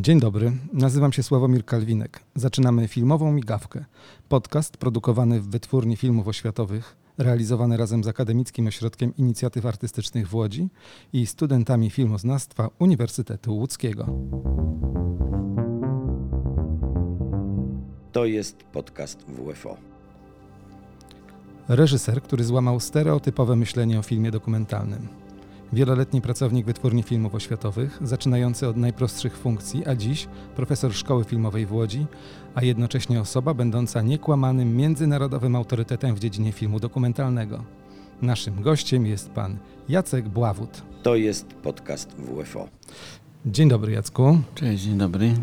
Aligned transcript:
Dzień 0.00 0.20
dobry, 0.20 0.52
nazywam 0.72 1.12
się 1.12 1.22
Sławomir 1.22 1.64
Kalwinek. 1.64 2.20
Zaczynamy 2.34 2.88
filmową 2.88 3.32
migawkę. 3.32 3.84
Podcast 4.28 4.76
produkowany 4.76 5.40
w 5.40 5.48
Wytwórni 5.48 5.96
Filmów 5.96 6.28
Oświatowych, 6.28 6.96
realizowany 7.18 7.76
razem 7.76 8.04
z 8.04 8.08
Akademickim 8.08 8.66
Ośrodkiem 8.66 9.16
Inicjatyw 9.16 9.66
Artystycznych 9.66 10.28
w 10.28 10.34
Łodzi 10.34 10.68
i 11.12 11.26
studentami 11.26 11.90
filmoznawstwa 11.90 12.70
Uniwersytetu 12.78 13.56
Łódzkiego. 13.56 14.06
To 18.12 18.24
jest 18.24 18.56
podcast 18.56 19.24
WFO. 19.28 19.76
Reżyser, 21.68 22.22
który 22.22 22.44
złamał 22.44 22.80
stereotypowe 22.80 23.56
myślenie 23.56 23.98
o 23.98 24.02
filmie 24.02 24.30
dokumentalnym. 24.30 25.27
Wieloletni 25.72 26.20
pracownik 26.20 26.66
Wytwórni 26.66 27.02
Filmów 27.02 27.34
Oświatowych, 27.34 27.98
zaczynający 28.02 28.68
od 28.68 28.76
najprostszych 28.76 29.36
funkcji, 29.36 29.86
a 29.86 29.94
dziś 29.96 30.28
profesor 30.56 30.94
Szkoły 30.94 31.24
Filmowej 31.24 31.66
w 31.66 31.72
Łodzi, 31.72 32.06
a 32.54 32.64
jednocześnie 32.64 33.20
osoba 33.20 33.54
będąca 33.54 34.02
niekłamanym 34.02 34.76
międzynarodowym 34.76 35.56
autorytetem 35.56 36.14
w 36.14 36.18
dziedzinie 36.18 36.52
filmu 36.52 36.80
dokumentalnego. 36.80 37.64
Naszym 38.22 38.62
gościem 38.62 39.06
jest 39.06 39.30
pan 39.30 39.58
Jacek 39.88 40.28
Bławut. 40.28 40.82
To 41.02 41.16
jest 41.16 41.46
podcast 41.46 42.16
WFO. 42.16 42.68
Dzień 43.46 43.68
dobry 43.68 43.92
Jacku. 43.92 44.38
Cześć, 44.54 44.82
dzień 44.82 44.98
dobry. 44.98 45.34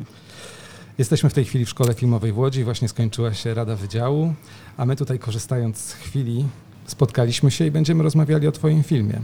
Jesteśmy 0.97 1.29
w 1.29 1.33
tej 1.33 1.45
chwili 1.45 1.65
w 1.65 1.69
Szkole 1.69 1.93
Filmowej 1.93 2.31
w 2.31 2.37
Łodzi, 2.37 2.63
właśnie 2.63 2.87
skończyła 2.87 3.33
się 3.33 3.53
Rada 3.53 3.75
Wydziału, 3.75 4.33
a 4.77 4.85
my 4.85 4.95
tutaj 4.95 5.19
korzystając 5.19 5.77
z 5.77 5.93
chwili 5.93 6.45
spotkaliśmy 6.85 7.51
się 7.51 7.65
i 7.65 7.71
będziemy 7.71 8.03
rozmawiali 8.03 8.47
o 8.47 8.51
Twoim 8.51 8.83
filmie. 8.83 9.21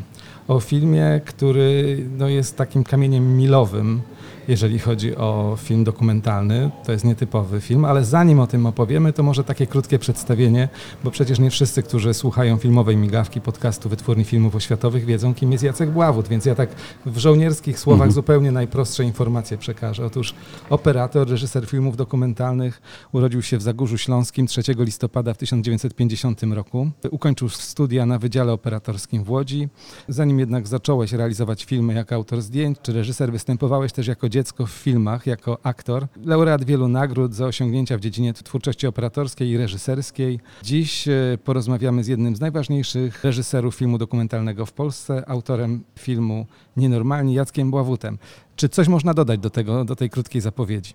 O 0.47 0.59
filmie, 0.59 1.21
który 1.25 1.97
no, 2.17 2.27
jest 2.27 2.57
takim 2.57 2.83
kamieniem 2.83 3.37
milowym 3.37 4.01
jeżeli 4.47 4.79
chodzi 4.79 5.15
o 5.15 5.57
film 5.61 5.83
dokumentalny. 5.83 6.71
To 6.85 6.91
jest 6.91 7.05
nietypowy 7.05 7.61
film, 7.61 7.85
ale 7.85 8.05
zanim 8.05 8.39
o 8.39 8.47
tym 8.47 8.65
opowiemy, 8.65 9.13
to 9.13 9.23
może 9.23 9.43
takie 9.43 9.67
krótkie 9.67 9.99
przedstawienie, 9.99 10.69
bo 11.03 11.11
przecież 11.11 11.39
nie 11.39 11.49
wszyscy, 11.49 11.83
którzy 11.83 12.13
słuchają 12.13 12.57
filmowej 12.57 12.97
migawki 12.97 13.41
podcastu 13.41 13.89
Wytwórni 13.89 14.23
Filmów 14.23 14.55
Oświatowych 14.55 15.05
wiedzą, 15.05 15.33
kim 15.33 15.51
jest 15.51 15.63
Jacek 15.63 15.91
Bławut, 15.91 16.27
więc 16.27 16.45
ja 16.45 16.55
tak 16.55 16.69
w 17.05 17.17
żołnierskich 17.17 17.79
słowach 17.79 18.07
mhm. 18.07 18.11
zupełnie 18.11 18.51
najprostsze 18.51 19.03
informacje 19.03 19.57
przekażę. 19.57 20.05
Otóż 20.05 20.33
operator, 20.69 21.29
reżyser 21.29 21.65
filmów 21.65 21.97
dokumentalnych 21.97 22.81
urodził 23.11 23.41
się 23.41 23.57
w 23.57 23.61
Zagórzu 23.61 23.97
Śląskim 23.97 24.47
3 24.47 24.61
listopada 24.77 25.33
w 25.33 25.37
1950 25.37 26.43
roku. 26.43 26.91
Ukończył 27.11 27.49
studia 27.55 28.05
na 28.05 28.19
Wydziale 28.19 28.53
Operatorskim 28.53 29.23
w 29.23 29.29
Łodzi. 29.29 29.69
Zanim 30.07 30.39
jednak 30.39 30.67
zacząłeś 30.67 31.13
realizować 31.13 31.65
filmy 31.65 31.93
jako 31.93 32.15
autor 32.15 32.41
zdjęć 32.41 32.77
czy 32.81 32.93
reżyser, 32.93 33.31
występowałeś 33.31 33.91
też 33.91 34.07
jako 34.07 34.29
dziecko 34.29 34.65
w 34.65 34.71
filmach 34.71 35.27
jako 35.27 35.57
aktor. 35.63 36.07
Laureat 36.25 36.63
wielu 36.63 36.87
nagród 36.87 37.33
za 37.33 37.45
osiągnięcia 37.45 37.97
w 37.97 38.01
dziedzinie 38.01 38.33
twórczości 38.33 38.87
operatorskiej 38.87 39.49
i 39.49 39.57
reżyserskiej. 39.57 40.39
Dziś 40.63 41.07
e, 41.07 41.37
porozmawiamy 41.43 42.03
z 42.03 42.07
jednym 42.07 42.35
z 42.35 42.39
najważniejszych 42.39 43.23
reżyserów 43.23 43.75
filmu 43.75 43.97
dokumentalnego 43.97 44.65
w 44.65 44.73
Polsce, 44.73 45.29
autorem 45.29 45.83
filmu 45.99 46.45
Nienormalni, 46.77 47.33
Jackiem 47.33 47.71
Bławutem. 47.71 48.17
Czy 48.55 48.69
coś 48.69 48.87
można 48.87 49.13
dodać 49.13 49.39
do 49.39 49.49
tego, 49.49 49.85
do 49.85 49.95
tej 49.95 50.09
krótkiej 50.09 50.41
zapowiedzi? 50.41 50.93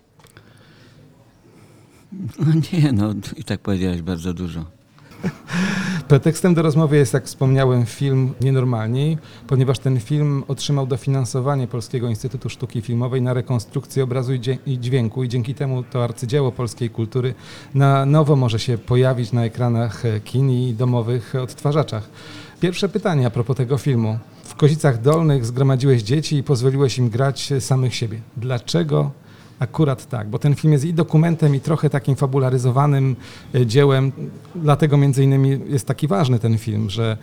No 2.39 2.53
nie, 2.73 2.91
no 2.91 3.13
i 3.37 3.43
tak 3.43 3.59
powiedziałeś 3.59 4.01
bardzo 4.01 4.33
dużo. 4.33 4.65
Pretekstem 6.07 6.53
do 6.53 6.61
rozmowy 6.61 6.97
jest, 6.97 7.13
jak 7.13 7.25
wspomniałem, 7.25 7.85
film 7.85 8.33
Nienormalni, 8.41 9.17
ponieważ 9.47 9.79
ten 9.79 9.99
film 9.99 10.43
otrzymał 10.47 10.87
dofinansowanie 10.87 11.67
Polskiego 11.67 12.09
Instytutu 12.09 12.49
Sztuki 12.49 12.81
Filmowej 12.81 13.21
na 13.21 13.33
rekonstrukcję 13.33 14.03
obrazu 14.03 14.31
i 14.65 14.79
dźwięku 14.79 15.23
i 15.23 15.29
dzięki 15.29 15.55
temu 15.55 15.83
to 15.83 16.03
arcydzieło 16.03 16.51
polskiej 16.51 16.89
kultury 16.89 17.33
na 17.75 18.05
nowo 18.05 18.35
może 18.35 18.59
się 18.59 18.77
pojawić 18.77 19.31
na 19.31 19.45
ekranach 19.45 20.03
kin 20.23 20.49
i 20.49 20.73
domowych 20.73 21.35
odtwarzaczach. 21.35 22.09
Pierwsze 22.59 22.89
pytanie 22.89 23.27
a 23.27 23.29
propos 23.29 23.57
tego 23.57 23.77
filmu. 23.77 24.19
W 24.43 24.55
Kozicach 24.55 25.01
Dolnych 25.01 25.45
zgromadziłeś 25.45 26.03
dzieci 26.03 26.35
i 26.35 26.43
pozwoliłeś 26.43 26.97
im 26.97 27.09
grać 27.09 27.53
samych 27.59 27.95
siebie. 27.95 28.21
Dlaczego 28.37 29.11
Akurat 29.59 30.09
tak, 30.09 30.29
bo 30.29 30.39
ten 30.39 30.55
film 30.55 30.73
jest 30.73 30.85
i 30.85 30.93
dokumentem, 30.93 31.55
i 31.55 31.59
trochę 31.59 31.89
takim 31.89 32.15
fabularyzowanym 32.15 33.15
e, 33.55 33.65
dziełem. 33.65 34.11
Dlatego 34.55 34.97
między 34.97 35.23
innymi 35.23 35.59
jest 35.67 35.85
taki 35.85 36.07
ważny 36.07 36.39
ten 36.39 36.57
film, 36.57 36.89
że 36.89 37.17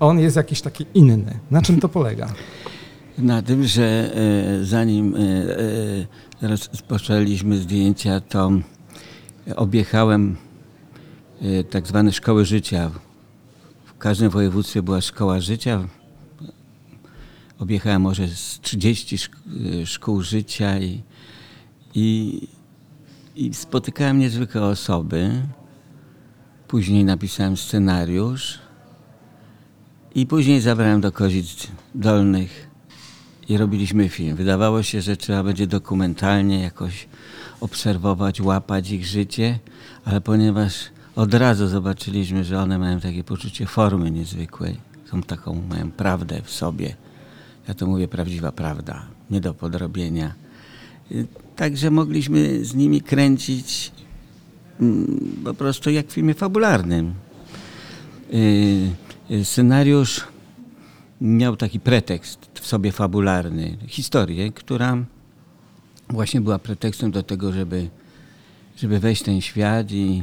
on 0.00 0.18
jest 0.18 0.36
jakiś 0.36 0.60
taki 0.60 0.86
inny. 0.94 1.38
Na 1.50 1.62
czym 1.62 1.80
to 1.80 1.88
polega? 1.88 2.32
Na 3.18 3.42
tym, 3.42 3.64
że 3.66 4.12
e, 4.14 4.64
zanim 4.64 5.14
e, 6.42 6.48
rozpoczęliśmy 6.48 7.58
zdjęcia, 7.58 8.20
to 8.20 8.50
objechałem 9.56 10.36
tak 11.70 11.86
zwane 11.86 12.12
szkoły 12.12 12.44
życia. 12.44 12.90
W 13.84 13.98
każdym 13.98 14.30
województwie 14.30 14.82
była 14.82 15.00
szkoła 15.00 15.40
życia. 15.40 15.88
Objechałem 17.58 18.02
może 18.02 18.28
z 18.28 18.60
30 18.60 19.18
szkół 19.84 20.22
życia 20.22 20.78
i 20.78 21.02
i, 21.94 22.40
I 23.36 23.54
spotykałem 23.54 24.18
niezwykłe 24.18 24.62
osoby. 24.62 25.42
Później 26.68 27.04
napisałem 27.04 27.56
scenariusz. 27.56 28.58
I 30.14 30.26
później 30.26 30.60
zabrałem 30.60 31.00
do 31.00 31.12
Kozic 31.12 31.66
Dolnych 31.94 32.70
i 33.48 33.56
robiliśmy 33.56 34.08
film. 34.08 34.36
Wydawało 34.36 34.82
się, 34.82 35.00
że 35.00 35.16
trzeba 35.16 35.42
będzie 35.42 35.66
dokumentalnie 35.66 36.62
jakoś 36.62 37.08
obserwować, 37.60 38.40
łapać 38.40 38.90
ich 38.90 39.06
życie, 39.06 39.58
ale 40.04 40.20
ponieważ 40.20 40.74
od 41.16 41.34
razu 41.34 41.68
zobaczyliśmy, 41.68 42.44
że 42.44 42.58
one 42.58 42.78
mają 42.78 43.00
takie 43.00 43.24
poczucie 43.24 43.66
formy 43.66 44.10
niezwykłej, 44.10 44.76
są 45.10 45.22
taką, 45.22 45.62
mają 45.68 45.90
prawdę 45.90 46.42
w 46.42 46.50
sobie. 46.50 46.96
Ja 47.68 47.74
to 47.74 47.86
mówię 47.86 48.08
prawdziwa 48.08 48.52
prawda, 48.52 49.06
nie 49.30 49.40
do 49.40 49.54
podrobienia 49.54 50.34
Także 51.60 51.90
mogliśmy 51.90 52.64
z 52.64 52.74
nimi 52.74 53.00
kręcić 53.00 53.92
mm, 54.80 55.42
po 55.44 55.54
prostu 55.54 55.90
jak 55.90 56.06
w 56.06 56.12
filmie 56.12 56.34
fabularnym. 56.34 57.14
Y, 58.34 58.90
y, 59.30 59.44
scenariusz 59.44 60.24
miał 61.20 61.56
taki 61.56 61.80
pretekst 61.80 62.46
w 62.54 62.66
sobie 62.66 62.92
fabularny, 62.92 63.76
historię, 63.86 64.52
która 64.52 65.04
właśnie 66.08 66.40
była 66.40 66.58
pretekstem 66.58 67.10
do 67.10 67.22
tego, 67.22 67.52
żeby, 67.52 67.88
żeby 68.76 69.00
wejść 69.00 69.22
w 69.22 69.24
ten 69.24 69.40
świat 69.40 69.92
i 69.92 70.22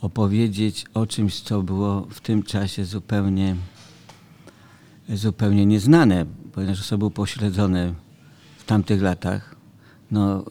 opowiedzieć 0.00 0.84
o 0.94 1.06
czymś, 1.06 1.40
co 1.40 1.62
było 1.62 2.06
w 2.10 2.20
tym 2.20 2.42
czasie 2.42 2.84
zupełnie, 2.84 3.56
zupełnie 5.08 5.66
nieznane, 5.66 6.26
ponieważ 6.52 6.88
to 6.88 6.98
było 6.98 7.10
pośledzone 7.10 7.94
w 8.58 8.64
tamtych 8.64 9.02
latach 9.02 9.59
no, 10.10 10.44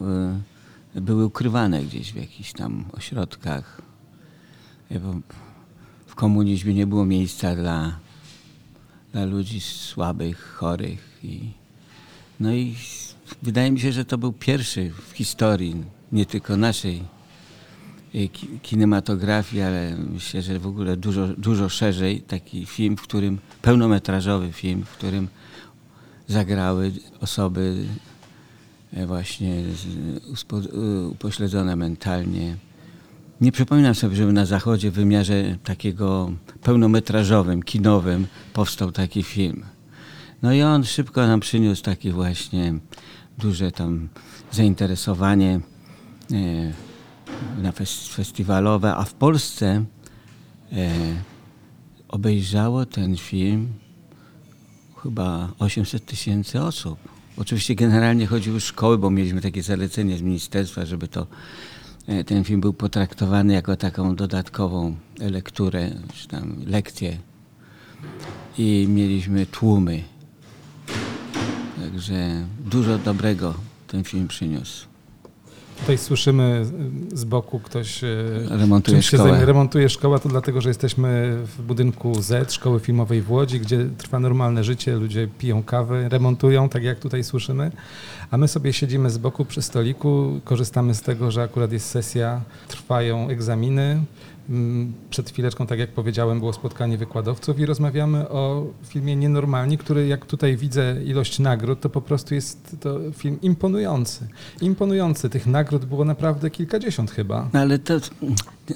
y, 0.96 1.00
były 1.00 1.24
ukrywane 1.24 1.82
gdzieś 1.82 2.12
w 2.12 2.16
jakichś 2.16 2.52
tam 2.52 2.84
ośrodkach. 2.92 3.82
W 6.06 6.14
komunizmie 6.14 6.74
nie 6.74 6.86
było 6.86 7.04
miejsca 7.04 7.54
dla, 7.54 7.98
dla 9.12 9.24
ludzi 9.24 9.60
słabych, 9.60 10.56
chorych. 10.58 11.18
I, 11.22 11.50
no 12.40 12.52
i 12.52 12.74
wydaje 13.42 13.70
mi 13.70 13.80
się, 13.80 13.92
że 13.92 14.04
to 14.04 14.18
był 14.18 14.32
pierwszy 14.32 14.90
w 15.08 15.12
historii, 15.12 15.84
nie 16.12 16.26
tylko 16.26 16.56
naszej 16.56 17.02
y, 18.14 18.28
kinematografii, 18.62 19.62
ale 19.62 19.96
myślę, 19.96 20.42
że 20.42 20.58
w 20.58 20.66
ogóle 20.66 20.96
dużo, 20.96 21.28
dużo 21.28 21.68
szerzej 21.68 22.22
taki 22.22 22.66
film, 22.66 22.96
w 22.96 23.02
którym, 23.02 23.38
pełnometrażowy 23.62 24.52
film, 24.52 24.84
w 24.84 24.90
którym 24.90 25.28
zagrały 26.28 26.92
osoby 27.20 27.86
właśnie 29.06 29.56
e, 30.52 31.06
upośledzone 31.08 31.76
mentalnie. 31.76 32.56
Nie 33.40 33.52
przypominam 33.52 33.94
sobie, 33.94 34.16
żeby 34.16 34.32
na 34.32 34.46
zachodzie 34.46 34.90
w 34.90 34.94
wymiarze 34.94 35.56
takiego 35.64 36.32
pełnometrażowym, 36.62 37.62
kinowym 37.62 38.26
powstał 38.52 38.92
taki 38.92 39.22
film. 39.22 39.64
No 40.42 40.52
i 40.52 40.62
on 40.62 40.84
szybko 40.84 41.26
nam 41.26 41.40
przyniósł 41.40 41.82
takie 41.82 42.12
właśnie 42.12 42.74
duże 43.38 43.72
tam 43.72 44.08
zainteresowanie 44.52 45.60
e, 46.32 46.72
na 47.62 47.72
festiwalowe, 48.12 48.94
a 48.94 49.04
w 49.04 49.14
Polsce 49.14 49.84
obejrzało 52.08 52.86
ten 52.86 53.16
film 53.16 53.68
chyba 55.02 55.52
800 55.58 56.06
tysięcy 56.06 56.62
osób. 56.62 57.19
Oczywiście 57.40 57.74
generalnie 57.74 58.26
chodziły 58.26 58.60
szkoły, 58.60 58.98
bo 58.98 59.10
mieliśmy 59.10 59.40
takie 59.40 59.62
zalecenie 59.62 60.18
z 60.18 60.22
ministerstwa, 60.22 60.86
żeby 60.86 61.08
to 61.08 61.26
e, 62.06 62.24
ten 62.24 62.44
film 62.44 62.60
był 62.60 62.72
potraktowany 62.72 63.52
jako 63.52 63.76
taką 63.76 64.16
dodatkową 64.16 64.96
lekturę, 65.18 65.90
czy 66.14 66.28
tam 66.28 66.56
lekcję. 66.66 67.18
I 68.58 68.86
mieliśmy 68.88 69.46
tłumy. 69.46 70.02
Także 71.80 72.46
dużo 72.64 72.98
dobrego 72.98 73.54
ten 73.86 74.04
film 74.04 74.28
przyniósł. 74.28 74.89
Tutaj 75.80 75.98
słyszymy 75.98 76.64
z 77.14 77.24
boku 77.24 77.60
ktoś 77.60 78.04
e, 78.04 78.08
remontuje 78.48 79.02
szkołę. 79.02 79.30
Zajmie, 79.30 79.46
remontuje 79.46 79.88
szkoła, 79.88 80.18
to 80.18 80.28
dlatego, 80.28 80.60
że 80.60 80.70
jesteśmy 80.70 81.36
w 81.56 81.62
budynku 81.62 82.22
Z, 82.22 82.52
Szkoły 82.52 82.80
Filmowej 82.80 83.22
w 83.22 83.30
Łodzi, 83.30 83.60
gdzie 83.60 83.86
trwa 83.98 84.20
normalne 84.20 84.64
życie, 84.64 84.96
ludzie 84.96 85.28
piją 85.38 85.62
kawę, 85.62 86.08
remontują, 86.08 86.68
tak 86.68 86.82
jak 86.82 86.98
tutaj 86.98 87.24
słyszymy, 87.24 87.70
a 88.30 88.36
my 88.36 88.48
sobie 88.48 88.72
siedzimy 88.72 89.10
z 89.10 89.18
boku 89.18 89.44
przy 89.44 89.62
stoliku, 89.62 90.40
korzystamy 90.44 90.94
z 90.94 91.02
tego, 91.02 91.30
że 91.30 91.42
akurat 91.42 91.72
jest 91.72 91.86
sesja, 91.86 92.40
trwają 92.68 93.28
egzaminy, 93.28 94.00
przed 95.10 95.30
chwileczką, 95.30 95.66
tak 95.66 95.78
jak 95.78 95.92
powiedziałem, 95.92 96.38
było 96.38 96.52
spotkanie 96.52 96.98
wykładowców 96.98 97.58
i 97.58 97.66
rozmawiamy 97.66 98.28
o 98.28 98.66
filmie 98.88 99.16
Nienormalni, 99.16 99.78
który 99.78 100.06
jak 100.06 100.26
tutaj 100.26 100.56
widzę 100.56 101.02
ilość 101.04 101.38
nagród, 101.38 101.80
to 101.80 101.90
po 101.90 102.00
prostu 102.00 102.34
jest 102.34 102.76
to 102.80 102.98
film 103.12 103.38
imponujący. 103.42 104.28
Imponujący. 104.60 105.30
Tych 105.30 105.46
nagród 105.46 105.84
było 105.84 106.04
naprawdę 106.04 106.50
kilkadziesiąt 106.50 107.10
chyba. 107.10 107.48
No 107.52 107.60
ale 107.60 107.78
to 107.78 107.94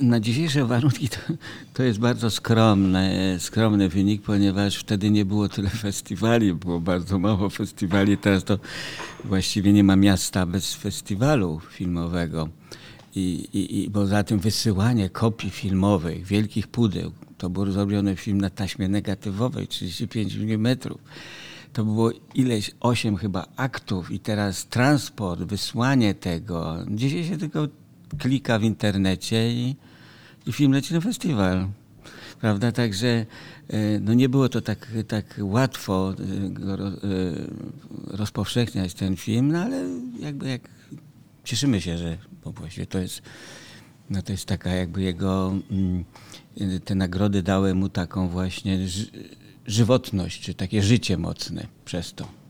na 0.00 0.20
dzisiejsze 0.20 0.64
warunki 0.64 1.08
to, 1.08 1.16
to 1.74 1.82
jest 1.82 1.98
bardzo 1.98 2.30
skromny, 2.30 3.36
skromny 3.38 3.88
wynik, 3.88 4.22
ponieważ 4.22 4.76
wtedy 4.76 5.10
nie 5.10 5.24
było 5.24 5.48
tyle 5.48 5.70
festiwali, 5.70 6.54
było 6.54 6.80
bardzo 6.80 7.18
mało 7.18 7.50
festiwali. 7.50 8.18
Teraz 8.18 8.44
to 8.44 8.58
właściwie 9.24 9.72
nie 9.72 9.84
ma 9.84 9.96
miasta 9.96 10.46
bez 10.46 10.74
festiwalu 10.74 11.60
filmowego. 11.70 12.48
I, 13.16 13.48
i, 13.52 13.84
I 13.84 13.90
tym 14.26 14.38
wysyłanie 14.38 15.10
kopii 15.10 15.50
filmowych, 15.50 16.26
wielkich 16.26 16.66
pudeł, 16.66 17.12
to 17.38 17.50
był 17.50 17.72
zrobiony 17.72 18.16
film 18.16 18.40
na 18.40 18.50
taśmie 18.50 18.88
negatywowej, 18.88 19.68
35 19.68 20.34
mm. 20.34 20.76
To 21.72 21.84
było 21.84 22.10
ileś, 22.34 22.70
osiem 22.80 23.16
chyba 23.16 23.46
aktów 23.56 24.10
i 24.10 24.20
teraz 24.20 24.66
transport, 24.66 25.42
wysłanie 25.42 26.14
tego. 26.14 26.76
Dzisiaj 26.88 27.24
się 27.24 27.38
tylko 27.38 27.68
klika 28.18 28.58
w 28.58 28.62
internecie 28.62 29.52
i, 29.52 29.76
i 30.46 30.52
film 30.52 30.72
leci 30.72 30.94
na 30.94 31.00
festiwal. 31.00 31.68
Prawda? 32.40 32.72
Także 32.72 33.26
e, 33.68 34.00
no 34.00 34.14
nie 34.14 34.28
było 34.28 34.48
to 34.48 34.60
tak, 34.60 34.88
tak 35.08 35.40
łatwo 35.40 36.12
e, 36.12 36.14
e, 36.14 36.16
rozpowszechniać 38.16 38.94
ten 38.94 39.16
film, 39.16 39.52
no 39.52 39.58
ale 39.58 39.84
jakby 40.20 40.48
jak 40.48 40.68
cieszymy 41.44 41.80
się, 41.80 41.98
że 41.98 42.18
bo 42.44 42.52
właściwie 42.52 42.86
to 42.86 42.98
jest, 42.98 43.22
no 44.10 44.22
to 44.22 44.32
jest 44.32 44.46
taka 44.46 44.70
jakby 44.70 45.02
jego, 45.02 45.54
mm, 45.70 46.04
te 46.84 46.94
nagrody 46.94 47.42
dały 47.42 47.74
mu 47.74 47.88
taką 47.88 48.28
właśnie 48.28 48.78
żywotność, 49.66 50.40
czy 50.40 50.54
takie 50.54 50.82
życie 50.82 51.16
mocne 51.16 51.66
przez 51.84 52.14
to. 52.14 52.43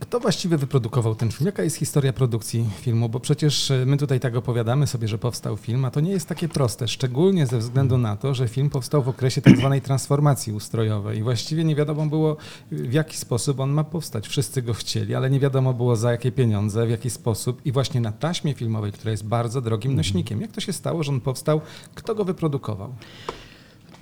Kto 0.00 0.20
właściwie 0.20 0.56
wyprodukował 0.56 1.14
ten 1.14 1.30
film? 1.30 1.46
Jaka 1.46 1.62
jest 1.62 1.76
historia 1.76 2.12
produkcji 2.12 2.66
filmu? 2.80 3.08
Bo 3.08 3.20
przecież 3.20 3.70
e, 3.70 3.86
my 3.86 3.96
tutaj 3.96 4.20
tak 4.20 4.36
opowiadamy 4.36 4.86
sobie, 4.86 5.08
że 5.08 5.18
powstał 5.18 5.56
film, 5.56 5.84
a 5.84 5.90
to 5.90 6.00
nie 6.00 6.10
jest 6.10 6.28
takie 6.28 6.48
proste, 6.48 6.88
szczególnie 6.88 7.46
ze 7.46 7.58
względu 7.58 7.98
na 7.98 8.16
to, 8.16 8.34
że 8.34 8.48
film 8.48 8.70
powstał 8.70 9.02
w 9.02 9.08
okresie 9.08 9.42
tak 9.42 9.56
zwanej 9.56 9.80
transformacji 9.80 10.52
ustrojowej 10.52 11.18
i 11.18 11.22
właściwie 11.22 11.64
nie 11.64 11.74
wiadomo 11.74 12.06
było, 12.06 12.36
w 12.72 12.92
jaki 12.92 13.16
sposób 13.16 13.60
on 13.60 13.70
ma 13.70 13.84
powstać. 13.84 14.28
Wszyscy 14.28 14.62
go 14.62 14.74
chcieli, 14.74 15.14
ale 15.14 15.30
nie 15.30 15.40
wiadomo 15.40 15.74
było 15.74 15.96
za 15.96 16.12
jakie 16.12 16.32
pieniądze, 16.32 16.86
w 16.86 16.90
jaki 16.90 17.10
sposób 17.10 17.66
i 17.66 17.72
właśnie 17.72 18.00
na 18.00 18.12
taśmie 18.12 18.54
filmowej, 18.54 18.92
która 18.92 19.10
jest 19.10 19.24
bardzo 19.24 19.60
drogim 19.60 19.96
nośnikiem. 19.96 20.40
Jak 20.40 20.52
to 20.52 20.60
się 20.60 20.72
stało, 20.72 21.02
że 21.02 21.12
on 21.12 21.20
powstał? 21.20 21.60
Kto 21.94 22.14
go 22.14 22.24
wyprodukował? 22.24 22.92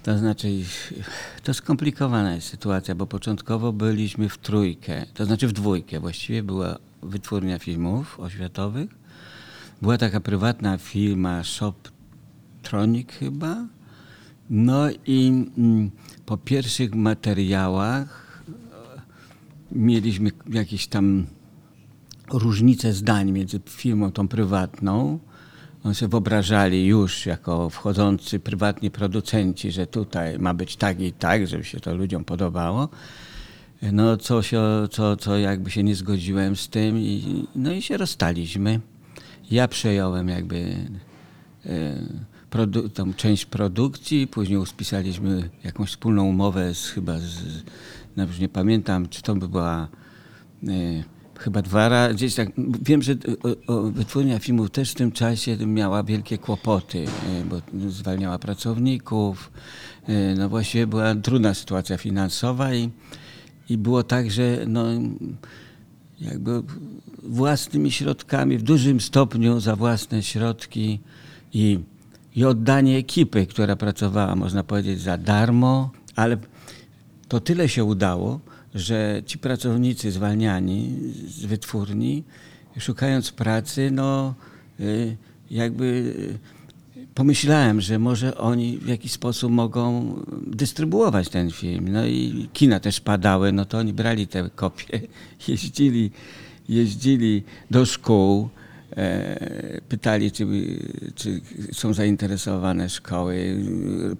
To 0.06 0.19
znaczy, 0.19 0.49
to 1.43 1.55
skomplikowana 1.55 2.35
jest 2.35 2.49
sytuacja, 2.49 2.94
bo 2.94 3.06
początkowo 3.06 3.73
byliśmy 3.73 4.29
w 4.29 4.38
trójkę, 4.38 5.06
to 5.14 5.25
znaczy 5.25 5.49
w 5.49 5.53
dwójkę. 5.53 6.00
Właściwie 6.00 6.43
była 6.43 6.79
wytwórnia 7.03 7.58
filmów 7.58 8.20
oświatowych. 8.20 8.91
Była 9.82 9.99
taka 9.99 10.20
prywatna 10.20 10.79
firma 10.79 11.44
Shoptronic 11.44 13.08
chyba. 13.12 13.67
No 14.50 14.91
i 15.06 15.47
mm, 15.58 15.91
po 16.26 16.37
pierwszych 16.37 16.94
materiałach 16.94 18.43
e, 18.49 19.00
mieliśmy 19.73 20.31
jakieś 20.49 20.87
tam 20.87 21.26
różnice 22.32 22.93
zdań 22.93 23.32
między 23.32 23.61
firmą 23.67 24.12
tą 24.12 24.29
prywatną, 24.29 25.19
oni 25.87 25.94
sobie 25.94 26.11
wyobrażali 26.11 26.87
już 26.87 27.27
jako 27.27 27.71
wchodzący 27.71 28.41
prywatni 28.41 28.91
producenci, 28.91 29.73
że 29.73 29.87
tutaj 29.87 30.38
ma 30.38 30.55
być 30.55 30.77
tak 30.77 31.00
i 31.00 31.12
tak, 31.12 31.47
żeby 31.47 31.65
się 31.65 31.81
to 31.81 31.94
ludziom 31.94 32.25
podobało. 32.25 32.88
No 33.93 34.17
co, 34.17 34.43
się, 34.43 34.62
co, 34.91 35.17
co 35.17 35.38
jakby 35.38 35.71
się 35.71 35.83
nie 35.83 35.94
zgodziłem 35.94 36.56
z 36.56 36.69
tym 36.69 36.99
i, 36.99 37.44
no 37.55 37.73
i 37.73 37.83
się 37.83 37.97
rozstaliśmy. 37.97 38.81
Ja 39.50 39.69
przejąłem 39.69 40.29
jakby 40.29 40.77
e, 41.67 42.89
tą 42.94 43.15
część 43.15 43.47
produkcji, 43.47 44.27
później 44.27 44.59
uspisaliśmy 44.59 45.50
jakąś 45.65 45.89
wspólną 45.89 46.25
umowę 46.25 46.75
z 46.75 46.91
chyba 46.91 47.19
z, 47.19 47.43
no 48.17 48.25
już 48.25 48.39
nie 48.39 48.49
pamiętam, 48.49 49.09
czy 49.09 49.23
to 49.23 49.35
by 49.35 49.49
była 49.49 49.89
e, 50.65 50.69
chyba 51.38 51.62
dwa 51.62 51.88
razy, 51.88 52.15
gdzieś 52.15 52.35
tak, 52.35 52.49
wiem, 52.83 53.03
że 53.03 53.15
o, 53.67 53.83
wytwórnia 53.83 54.38
filmów 54.38 54.71
też 54.71 54.91
w 54.91 54.94
tym 54.94 55.12
czasie 55.12 55.56
miała 55.67 56.03
wielkie 56.03 56.38
kłopoty, 56.38 57.05
e, 57.05 57.44
bo 57.44 57.61
zwalniała 57.91 58.38
pracowników, 58.38 59.50
e, 60.09 60.35
no 60.35 60.49
właściwie 60.49 60.87
była 60.87 61.15
trudna 61.15 61.55
sytuacja 61.55 61.99
finansowa 61.99 62.75
i, 62.75 62.91
i 63.69 63.79
było 63.79 64.03
tak, 64.03 64.31
że 64.31 64.65
no, 64.67 64.85
jakby 66.21 66.62
własnymi 67.23 67.93
środkami, 67.93 68.59
w 68.59 68.62
dużym 68.62 69.00
stopniu 69.00 69.61
za 69.61 69.77
własne 69.77 70.23
środki 70.23 71.00
i, 71.53 71.79
i 72.37 72.44
oddanie 72.44 72.97
ekipy, 72.97 73.47
która 73.47 73.77
pracowała, 73.77 74.37
można 74.37 74.62
powiedzieć, 74.62 75.00
za 75.00 75.19
darmo, 75.19 75.91
ale 76.17 76.37
to 77.29 77.41
tyle 77.41 77.69
się 77.69 77.85
udało, 77.85 78.41
że 78.76 79.23
ci 79.26 79.38
pracownicy 79.38 80.12
zwalniani 80.12 80.93
z 81.28 81.44
wytwórni, 81.44 82.25
szukając 82.78 83.31
pracy, 83.31 83.90
no 83.93 84.34
y, 84.81 85.17
jakby 85.50 85.84
y, 86.96 87.06
pomyślałem, 87.14 87.81
że 87.81 87.99
może 87.99 88.38
oni 88.38 88.78
w 88.78 88.88
jakiś 88.88 89.12
sposób 89.12 89.52
mogą 89.52 90.14
dystrybuować 90.46 91.28
ten 91.28 91.50
film. 91.50 91.93
No 91.93 92.06
i 92.06 92.49
kina 92.52 92.81
też 92.81 93.00
padały, 93.00 93.52
no 93.52 93.64
to 93.64 93.78
oni 93.78 93.93
brali 93.93 94.26
te 94.26 94.50
kopie, 94.55 95.00
jeździli, 95.49 96.11
jeździli 96.69 97.43
do 97.70 97.87
szkół, 97.87 98.49
pytali, 99.88 100.32
czy, 100.32 100.46
czy 101.15 101.41
są 101.72 101.94
zainteresowane 101.94 102.88
szkoły, 102.88 103.56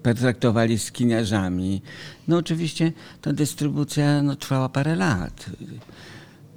pertraktowali 0.03 0.79
z 0.79 0.91
kiniarzami. 0.91 1.81
No 2.27 2.37
oczywiście 2.37 2.91
ta 3.21 3.33
dystrybucja 3.33 4.21
no, 4.21 4.35
trwała 4.35 4.69
parę 4.69 4.95
lat. 4.95 5.49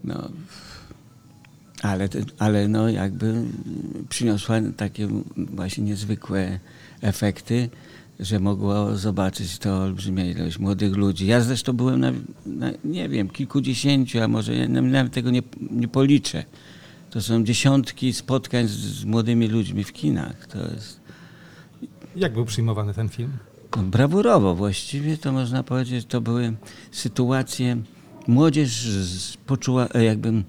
No, 0.05 0.31
ale, 1.83 2.09
ale 2.39 2.69
no 2.69 2.89
jakby 2.89 3.43
przyniosła 4.09 4.57
takie 4.77 5.09
właśnie 5.37 5.85
niezwykłe 5.85 6.59
efekty, 7.01 7.69
że 8.21 8.41
mogło 8.41 8.97
zobaczyć 8.97 9.59
to 9.59 9.79
olbrzymia 9.79 10.25
ilość 10.25 10.59
młodych 10.59 10.97
ludzi. 10.97 11.27
Ja 11.27 11.41
zresztą 11.41 11.73
byłem 11.73 12.01
na, 12.01 12.13
na 12.47 12.71
nie 12.85 13.09
wiem, 13.09 13.29
kilkudziesięciu, 13.29 14.23
a 14.23 14.29
może 14.29 14.55
ja 14.55 14.69
nawet 14.69 15.13
tego 15.13 15.31
nie, 15.31 15.43
nie 15.71 15.89
policzę 15.89 16.45
to 17.11 17.23
są 17.23 17.45
dziesiątki 17.45 18.13
spotkań 18.13 18.69
z, 18.69 18.71
z 18.71 19.05
młodymi 19.05 19.49
ludźmi 19.49 19.85
w 19.85 19.93
kinach. 19.93 20.47
To 20.47 20.59
jest... 20.59 21.01
Jak 22.17 22.33
był 22.33 22.45
przyjmowany 22.45 22.95
ten 22.95 23.09
film? 23.09 23.33
No, 23.77 23.83
brawurowo 23.83 24.55
właściwie 24.55 25.19
to 25.19 25.33
można 25.33 25.63
powiedzieć, 25.63 26.07
to 26.07 26.21
były 26.21 26.57
sytuacje, 26.91 27.77
młodzież 28.27 28.89
poczuła, 29.47 29.89
e, 29.89 30.05
jakby 30.05 30.43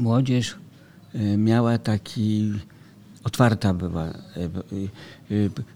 młodzież 0.00 0.56
e, 1.14 1.36
miała 1.36 1.78
taki, 1.78 2.52
otwarta 3.24 3.74
była, 3.74 4.04
e, 4.04 4.12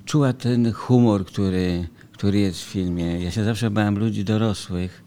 czuła 0.04 0.32
ten 0.32 0.72
humor, 0.72 1.26
który, 1.26 1.88
który 2.12 2.38
jest 2.38 2.60
w 2.60 2.64
filmie. 2.64 3.20
Ja 3.24 3.30
się 3.30 3.44
zawsze 3.44 3.70
bałem 3.70 3.98
ludzi 3.98 4.24
dorosłych, 4.24 5.04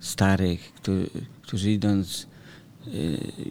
starych, 0.00 0.72
którzy, 0.72 1.10
którzy 1.42 1.70
idąc 1.70 2.31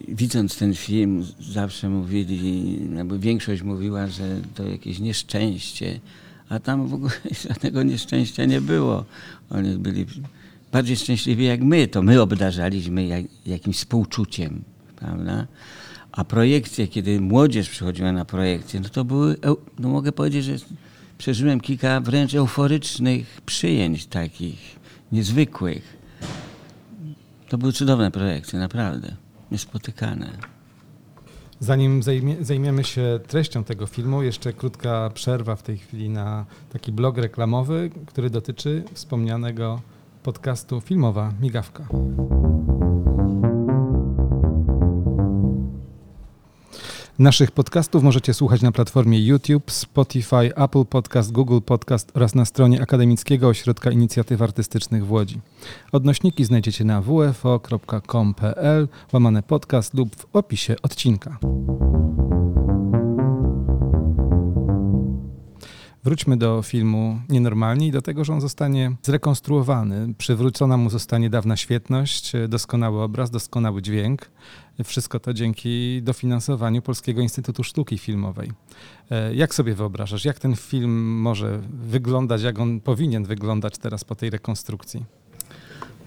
widząc 0.08 0.56
ten 0.56 0.74
film, 0.74 1.26
zawsze 1.40 1.88
mówili, 1.88 2.78
jakby 2.96 3.18
większość 3.18 3.62
mówiła, 3.62 4.06
że 4.06 4.40
to 4.54 4.64
jakieś 4.64 4.98
nieszczęście, 4.98 6.00
a 6.48 6.58
tam 6.58 6.86
w 6.86 6.94
ogóle 6.94 7.12
żadnego 7.48 7.82
nieszczęścia 7.82 8.44
nie 8.44 8.60
było. 8.60 9.04
Oni 9.50 9.78
byli 9.78 10.06
bardziej 10.72 10.96
szczęśliwi 10.96 11.44
jak 11.44 11.62
my, 11.62 11.88
to 11.88 12.02
my 12.02 12.20
obdarzaliśmy 12.20 13.06
jak, 13.06 13.24
jakimś 13.46 13.76
współczuciem, 13.76 14.62
prawda? 14.96 15.46
A 16.12 16.24
projekcje, 16.24 16.88
kiedy 16.88 17.20
młodzież 17.20 17.68
przychodziła 17.68 18.12
na 18.12 18.24
projekcje, 18.24 18.80
no 18.80 18.88
to 18.88 19.04
były, 19.04 19.36
no 19.78 19.88
mogę 19.88 20.12
powiedzieć, 20.12 20.44
że 20.44 20.56
przeżyłem 21.18 21.60
kilka 21.60 22.00
wręcz 22.00 22.34
euforycznych 22.34 23.40
przyjęć 23.46 24.06
takich 24.06 24.58
niezwykłych. 25.12 26.01
To 27.52 27.58
były 27.58 27.72
cudowne 27.72 28.10
projekcje, 28.10 28.58
naprawdę. 28.58 29.16
Niespotykane. 29.50 30.30
Zanim 31.60 32.02
zajmie, 32.02 32.36
zajmiemy 32.40 32.84
się 32.84 33.20
treścią 33.28 33.64
tego 33.64 33.86
filmu, 33.86 34.22
jeszcze 34.22 34.52
krótka 34.52 35.10
przerwa 35.14 35.56
w 35.56 35.62
tej 35.62 35.78
chwili 35.78 36.10
na 36.10 36.46
taki 36.72 36.92
blog 36.92 37.18
reklamowy, 37.18 37.90
który 38.06 38.30
dotyczy 38.30 38.84
wspomnianego 38.94 39.80
podcastu 40.22 40.80
Filmowa 40.80 41.32
Migawka. 41.40 41.84
Naszych 47.18 47.50
podcastów 47.50 48.02
możecie 48.02 48.34
słuchać 48.34 48.62
na 48.62 48.72
platformie 48.72 49.26
YouTube, 49.26 49.70
Spotify, 49.70 50.56
Apple 50.56 50.84
Podcast, 50.84 51.32
Google 51.32 51.60
Podcast 51.66 52.12
oraz 52.14 52.34
na 52.34 52.44
stronie 52.44 52.82
Akademickiego 52.82 53.48
Ośrodka 53.48 53.90
Inicjatyw 53.90 54.42
Artystycznych 54.42 55.06
w 55.06 55.12
Łodzi. 55.12 55.40
Odnośniki 55.92 56.44
znajdziecie 56.44 56.84
na 56.84 57.02
wfo.com.pl 57.02 58.88
łamane 59.12 59.42
podcast 59.42 59.94
lub 59.94 60.16
w 60.16 60.26
opisie 60.32 60.76
odcinka. 60.82 61.38
Wróćmy 66.04 66.36
do 66.36 66.62
filmu 66.62 67.20
Nienormalni 67.28 67.86
i 67.86 67.92
do 67.92 68.02
tego, 68.02 68.24
że 68.24 68.32
on 68.32 68.40
zostanie 68.40 68.96
zrekonstruowany. 69.02 70.14
Przywrócona 70.18 70.76
mu 70.76 70.90
zostanie 70.90 71.30
dawna 71.30 71.56
świetność, 71.56 72.32
doskonały 72.48 73.02
obraz, 73.02 73.30
doskonały 73.30 73.82
dźwięk. 73.82 74.30
Wszystko 74.84 75.20
to 75.20 75.34
dzięki 75.34 76.00
dofinansowaniu 76.02 76.82
Polskiego 76.82 77.20
Instytutu 77.20 77.64
Sztuki 77.64 77.98
Filmowej. 77.98 78.52
E, 79.10 79.34
jak 79.34 79.54
sobie 79.54 79.74
wyobrażasz, 79.74 80.24
jak 80.24 80.38
ten 80.38 80.56
film 80.56 81.20
może 81.20 81.60
wyglądać, 81.72 82.42
jak 82.42 82.58
on 82.58 82.80
powinien 82.80 83.24
wyglądać 83.24 83.78
teraz 83.78 84.04
po 84.04 84.14
tej 84.14 84.30
rekonstrukcji? 84.30 85.04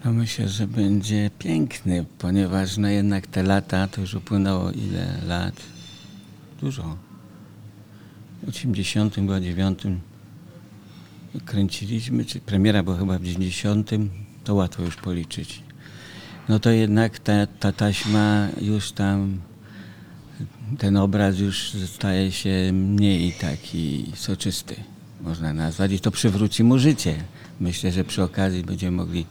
No 0.04 0.12
myślę, 0.12 0.48
że 0.48 0.66
będzie 0.66 1.30
piękny, 1.38 2.04
ponieważ 2.18 2.76
no 2.76 2.88
jednak 2.88 3.26
te 3.26 3.42
lata, 3.42 3.88
to 3.88 4.00
już 4.00 4.14
upłynęło 4.14 4.70
ile 4.70 5.18
lat? 5.26 5.54
Dużo. 6.60 7.05
W 8.42 8.48
80 8.48 9.14
chyba 9.14 9.40
9 9.40 9.78
kręciliśmy, 11.44 12.24
czy 12.24 12.40
premiera 12.40 12.82
była 12.82 12.96
chyba 12.96 13.18
w 13.18 13.24
90, 13.24 13.90
to 14.44 14.54
łatwo 14.54 14.82
już 14.82 14.96
policzyć. 14.96 15.62
No 16.48 16.58
to 16.58 16.70
jednak 16.70 17.18
ta, 17.18 17.46
ta 17.46 17.72
taśma 17.72 18.48
już 18.60 18.92
tam, 18.92 19.38
ten 20.78 20.96
obraz 20.96 21.38
już 21.38 21.72
staje 21.86 22.32
się 22.32 22.70
mniej 22.72 23.32
taki 23.32 24.12
soczysty, 24.14 24.74
można 25.20 25.52
nazwać, 25.52 25.92
i 25.92 26.00
to 26.00 26.10
przywróci 26.10 26.64
mu 26.64 26.78
życie. 26.78 27.14
Myślę, 27.60 27.92
że 27.92 28.04
przy 28.04 28.22
okazji 28.22 28.62
będziemy 28.62 28.96
mogli 28.96 29.26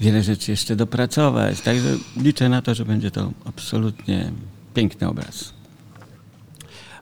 wiele 0.00 0.22
rzeczy 0.22 0.50
jeszcze 0.50 0.76
dopracować. 0.76 1.60
Także 1.60 1.96
liczę 2.16 2.48
na 2.48 2.62
to, 2.62 2.74
że 2.74 2.84
będzie 2.84 3.10
to 3.10 3.32
absolutnie 3.44 4.32
piękny 4.74 5.08
obraz. 5.08 5.55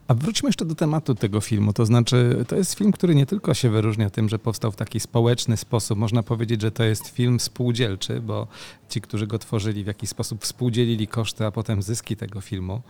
A 0.08 0.14
wróćmy 0.14 0.48
jeszcze 0.48 0.64
do 0.64 0.74
tematu 0.74 1.14
tego 1.14 1.40
filmu. 1.40 1.72
To 1.72 1.86
znaczy, 1.86 2.44
to 2.48 2.56
jest 2.56 2.74
film, 2.74 2.92
który 2.92 3.14
nie 3.14 3.26
tylko 3.26 3.54
się 3.54 3.70
wyróżnia 3.70 4.10
tym, 4.10 4.28
że 4.28 4.38
powstał 4.38 4.72
w 4.72 4.76
taki 4.76 5.00
społeczny 5.00 5.56
sposób. 5.56 5.98
Można 5.98 6.22
powiedzieć, 6.22 6.62
że 6.62 6.70
to 6.70 6.84
jest 6.84 7.08
film 7.08 7.40
spółdzielczy, 7.40 8.20
bo 8.20 8.46
ci, 8.88 9.00
którzy 9.00 9.26
go 9.26 9.38
tworzyli, 9.38 9.84
w 9.84 9.86
jakiś 9.86 10.10
sposób 10.10 10.42
współdzielili 10.42 11.06
koszty, 11.06 11.46
a 11.46 11.50
potem 11.50 11.82
zyski 11.82 12.16
tego 12.16 12.40
filmu. 12.40 12.82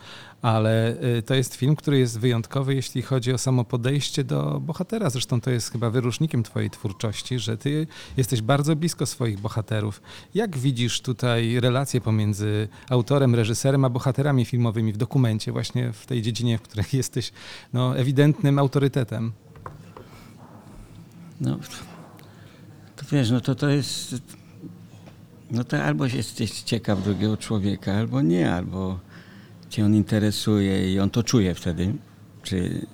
Ale 0.43 0.97
y, 1.19 1.23
to 1.23 1.35
jest 1.35 1.55
film, 1.55 1.77
który 1.77 1.99
jest 1.99 2.19
wyjątkowy, 2.19 2.75
jeśli 2.75 3.03
chodzi 3.03 3.33
o 3.33 3.39
samo 3.39 3.65
podejście 3.65 4.25
do 4.25 4.61
bohatera. 4.61 5.11
Zresztą 5.11 5.41
to 5.41 5.51
jest 5.51 5.73
chyba 5.73 5.91
wyróżnikiem 5.91 6.43
Twojej 6.43 6.71
twórczości, 6.71 7.39
że 7.39 7.57
Ty 7.57 7.87
jesteś 8.17 8.43
bardzo 8.43 8.77
blisko 8.77 9.07
swoich 9.07 9.41
bohaterów. 9.41 10.03
Jak 10.35 10.59
widzisz 10.59 11.01
tutaj 11.01 11.61
relacje 11.61 12.01
pomiędzy 12.01 12.69
autorem, 12.89 13.35
reżyserem, 13.35 13.85
a 13.85 13.89
bohaterami 13.91 14.45
filmowymi 14.45 14.93
w 14.93 14.97
dokumencie, 14.97 15.53
właśnie 15.53 15.93
w 15.93 16.07
tej 16.07 16.23
dziedzinie, 16.23 16.59
w 16.59 16.63
której 16.63 16.87
jesteś 17.05 17.33
no, 17.73 17.99
ewidentnym 17.99 18.59
autorytetem? 18.59 19.33
No, 21.41 21.59
to 22.97 23.05
wiesz, 23.13 23.31
no 23.31 23.41
to 23.41 23.55
to 23.55 23.69
jest 23.69 24.15
no 25.51 25.65
to 25.65 25.85
albo 25.85 26.07
jesteś 26.07 26.63
ciekaw 26.63 27.05
drugiego 27.05 27.37
człowieka, 27.37 27.93
albo 27.95 28.23
nie, 28.23 28.55
albo 28.55 29.01
cię 29.71 29.85
on 29.85 29.95
interesuje 29.95 30.93
i 30.93 31.01
on 31.01 31.11
to 31.11 31.23
czuje 31.23 31.55
wtedy, 31.55 31.95
czy, 32.43 32.87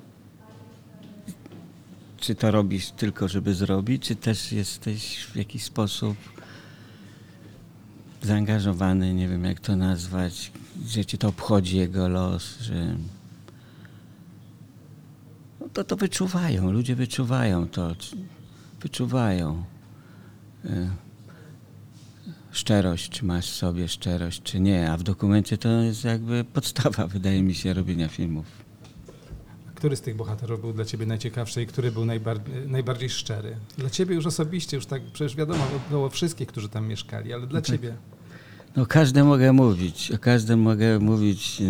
czy 2.16 2.34
to 2.34 2.50
robisz 2.50 2.90
tylko, 2.90 3.28
żeby 3.28 3.54
zrobić, 3.54 4.02
czy 4.02 4.16
też 4.16 4.52
jesteś 4.52 5.16
w 5.24 5.36
jakiś 5.36 5.64
sposób 5.64 6.16
zaangażowany, 8.22 9.14
nie 9.14 9.28
wiem 9.28 9.44
jak 9.44 9.60
to 9.60 9.76
nazwać, 9.76 10.52
że 10.86 11.04
cię 11.04 11.18
to 11.18 11.28
obchodzi 11.28 11.76
jego 11.76 12.08
los, 12.08 12.58
że 12.60 12.96
to 15.72 15.84
to 15.84 15.96
wyczuwają, 15.96 16.72
ludzie 16.72 16.96
wyczuwają 16.96 17.68
to, 17.68 17.96
wyczuwają. 18.80 19.64
Y, 20.64 20.90
szczerość, 22.52 23.10
czy 23.10 23.24
masz 23.24 23.50
w 23.50 23.54
sobie 23.54 23.88
szczerość, 23.88 24.42
czy 24.42 24.60
nie. 24.60 24.92
A 24.92 24.96
w 24.96 25.02
dokumencie 25.02 25.58
to 25.58 25.68
jest 25.68 26.04
jakby 26.04 26.44
podstawa, 26.54 27.06
wydaje 27.06 27.42
mi 27.42 27.54
się, 27.54 27.74
robienia 27.74 28.08
filmów. 28.08 28.46
Który 29.74 29.96
z 29.96 30.00
tych 30.00 30.16
bohaterów 30.16 30.60
był 30.60 30.72
dla 30.72 30.84
ciebie 30.84 31.06
najciekawszy 31.06 31.62
i 31.62 31.66
który 31.66 31.92
był 31.92 32.04
najbardziej, 32.04 32.68
najbardziej 32.68 33.08
szczery? 33.10 33.56
Dla 33.78 33.90
ciebie 33.90 34.14
już 34.14 34.26
osobiście, 34.26 34.76
już 34.76 34.86
tak 34.86 35.02
przecież 35.12 35.36
wiadomo, 35.36 35.64
było 35.90 36.10
wszystkich, 36.10 36.48
którzy 36.48 36.68
tam 36.68 36.86
mieszkali, 36.86 37.32
ale 37.32 37.46
dla 37.46 37.60
no 37.60 37.66
tak. 37.66 37.76
ciebie? 37.76 37.94
No 38.76 38.86
każdy 38.86 39.24
mogę 39.24 39.52
mówić, 39.52 40.12
o 40.12 40.18
każdym 40.18 40.60
mogę 40.60 40.98
mówić 40.98 41.60
yy, 41.60 41.68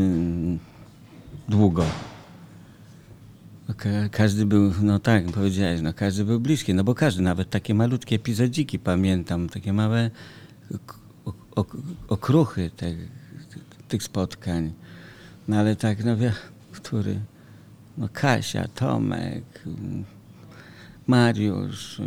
Każdy 4.11 4.47
był, 4.47 4.73
no 4.83 4.99
tak, 4.99 5.25
powiedziałeś, 5.25 5.81
no 5.81 5.93
każdy 5.93 6.25
był 6.25 6.41
bliski, 6.41 6.75
no 6.75 6.85
bo 6.85 6.95
każdy, 6.95 7.23
nawet 7.23 7.51
takie 7.51 7.75
malutkie 7.75 8.17
epizodziki 8.17 8.79
pamiętam, 8.79 9.49
takie 9.49 9.73
małe 9.73 10.11
okruchy 12.09 12.71
te, 12.77 12.95
tych 13.89 14.03
spotkań. 14.03 14.73
No 15.49 15.57
ale 15.57 15.77
tak, 15.77 16.05
no 16.05 16.17
wie, 16.17 16.33
który? 16.73 17.21
No 17.99 18.09
Kasia, 18.13 18.69
Tomek, 18.69 19.65
Mariusz. 21.07 22.01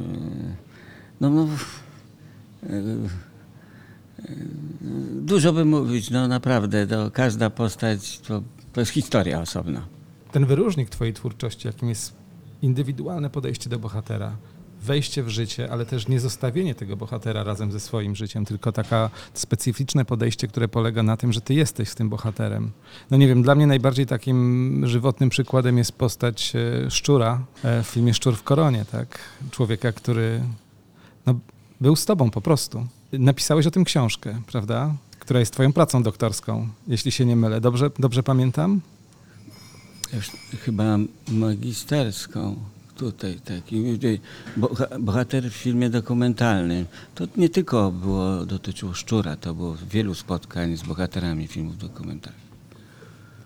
No, 1.21 1.29
no 1.29 1.47
dużo 5.21 5.53
by 5.53 5.65
mówić, 5.65 6.09
no 6.09 6.27
naprawdę, 6.27 6.87
to 6.87 7.11
każda 7.11 7.49
postać 7.49 8.19
to, 8.19 8.43
to 8.73 8.79
jest 8.81 8.91
historia 8.91 9.41
osobna. 9.41 9.85
Ten 10.33 10.45
wyróżnik 10.45 10.89
twojej 10.89 11.13
twórczości, 11.13 11.67
jakim 11.67 11.89
jest 11.89 12.13
indywidualne 12.61 13.29
podejście 13.29 13.69
do 13.69 13.79
bohatera, 13.79 14.35
wejście 14.81 15.23
w 15.23 15.29
życie, 15.29 15.71
ale 15.71 15.85
też 15.85 16.07
nie 16.07 16.19
zostawienie 16.19 16.75
tego 16.75 16.97
bohatera 16.97 17.43
razem 17.43 17.71
ze 17.71 17.79
swoim 17.79 18.15
życiem, 18.15 18.45
tylko 18.45 18.71
taka 18.71 19.09
specyficzne 19.33 20.05
podejście, 20.05 20.47
które 20.47 20.67
polega 20.67 21.03
na 21.03 21.17
tym, 21.17 21.33
że 21.33 21.41
ty 21.41 21.53
jesteś 21.53 21.89
z 21.89 21.95
tym 21.95 22.09
bohaterem. 22.09 22.71
No 23.11 23.17
nie 23.17 23.27
wiem, 23.27 23.43
dla 23.43 23.55
mnie 23.55 23.67
najbardziej 23.67 24.05
takim 24.05 24.81
żywotnym 24.87 25.29
przykładem 25.29 25.77
jest 25.77 25.91
postać 25.91 26.53
e, 26.55 26.91
Szczura 26.91 27.45
e, 27.63 27.83
w 27.83 27.87
filmie 27.87 28.13
Szczur 28.13 28.35
w 28.35 28.43
koronie, 28.43 28.85
tak? 28.91 29.19
Człowieka, 29.51 29.91
który 29.91 30.41
no, 31.25 31.35
był 31.81 31.95
z 31.95 32.05
tobą 32.05 32.29
po 32.29 32.41
prostu. 32.41 32.87
Napisałeś 33.11 33.67
o 33.67 33.71
tym 33.71 33.83
książkę, 33.83 34.41
prawda? 34.47 34.93
Która 35.19 35.39
jest 35.39 35.53
twoją 35.53 35.73
pracą 35.73 36.03
doktorską, 36.03 36.67
jeśli 36.87 37.11
się 37.11 37.25
nie 37.25 37.35
mylę. 37.35 37.61
Dobrze, 37.61 37.89
dobrze 37.99 38.23
pamiętam? 38.23 38.81
Chyba 40.65 40.97
magisterską 41.27 42.55
tutaj 42.97 43.39
taki 43.39 43.99
bohater 44.99 45.51
w 45.51 45.53
filmie 45.53 45.89
dokumentalnym. 45.89 46.85
To 47.15 47.27
nie 47.37 47.49
tylko 47.49 47.91
było, 47.91 48.45
dotyczyło 48.45 48.93
szczura, 48.93 49.35
to 49.35 49.53
było 49.53 49.75
wielu 49.89 50.15
spotkań 50.15 50.77
z 50.77 50.83
bohaterami 50.83 51.47
filmów 51.47 51.77
dokumentalnych. 51.77 52.43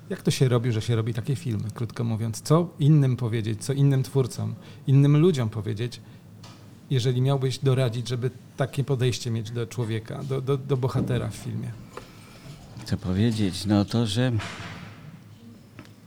Jak 0.09 0.21
to 0.21 0.31
się 0.31 0.47
robi, 0.47 0.71
że 0.71 0.81
się 0.81 0.95
robi 0.95 1.13
takie 1.13 1.35
filmy, 1.35 1.63
krótko 1.73 2.03
mówiąc? 2.03 2.41
Co 2.41 2.73
innym 2.79 3.17
powiedzieć, 3.17 3.63
co 3.63 3.73
innym 3.73 4.03
twórcom, 4.03 4.55
innym 4.87 5.17
ludziom 5.17 5.49
powiedzieć, 5.49 6.01
jeżeli 6.89 7.21
miałbyś 7.21 7.59
doradzić, 7.59 8.07
żeby 8.07 8.31
takie 8.57 8.83
podejście 8.83 9.31
mieć 9.31 9.51
do 9.51 9.67
człowieka, 9.67 10.23
do, 10.23 10.41
do, 10.41 10.57
do 10.57 10.77
bohatera 10.77 11.29
w 11.29 11.35
filmie? 11.35 11.71
Co 12.85 12.97
powiedzieć? 12.97 13.65
No 13.65 13.85
to, 13.85 14.05
że 14.05 14.31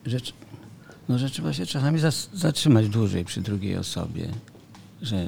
rzecz, 0.07 0.35
no, 1.09 1.19
że 1.19 1.31
trzeba 1.31 1.53
się 1.53 1.67
czasami 1.67 1.99
zatrzymać 2.35 2.89
dłużej 2.89 3.25
przy 3.25 3.41
drugiej 3.41 3.77
osobie, 3.77 4.29
że, 5.03 5.27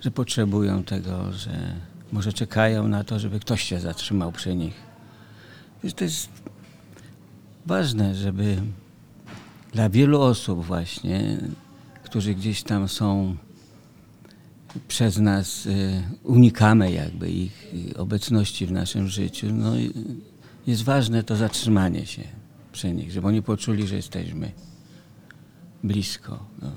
że 0.00 0.10
potrzebują 0.10 0.84
tego, 0.84 1.32
że 1.32 1.74
może 2.12 2.32
czekają 2.32 2.88
na 2.88 3.04
to, 3.04 3.18
żeby 3.18 3.40
ktoś 3.40 3.62
się 3.62 3.80
zatrzymał 3.80 4.32
przy 4.32 4.54
nich. 4.54 4.74
Wiesz, 5.84 5.94
to 5.94 6.04
jest 6.04 6.28
ważne, 7.66 8.14
żeby 8.14 8.56
dla 9.72 9.88
wielu 9.88 10.20
osób 10.20 10.64
właśnie, 10.64 11.38
którzy 12.04 12.34
gdzieś 12.34 12.62
tam 12.62 12.88
są 12.88 13.36
przez 14.88 15.18
nas, 15.18 15.66
y, 15.66 16.02
unikamy 16.24 16.92
jakby 16.92 17.30
ich 17.30 17.74
obecności 17.96 18.66
w 18.66 18.72
naszym 18.72 19.08
życiu, 19.08 19.46
no, 19.52 19.72
jest 20.66 20.82
ważne 20.82 21.22
to 21.22 21.36
zatrzymanie 21.36 22.06
się 22.06 22.39
przy 22.72 23.10
żeby 23.10 23.26
oni 23.26 23.42
poczuli, 23.42 23.86
że 23.86 23.96
jesteśmy 23.96 24.52
blisko, 25.84 26.44
no, 26.62 26.72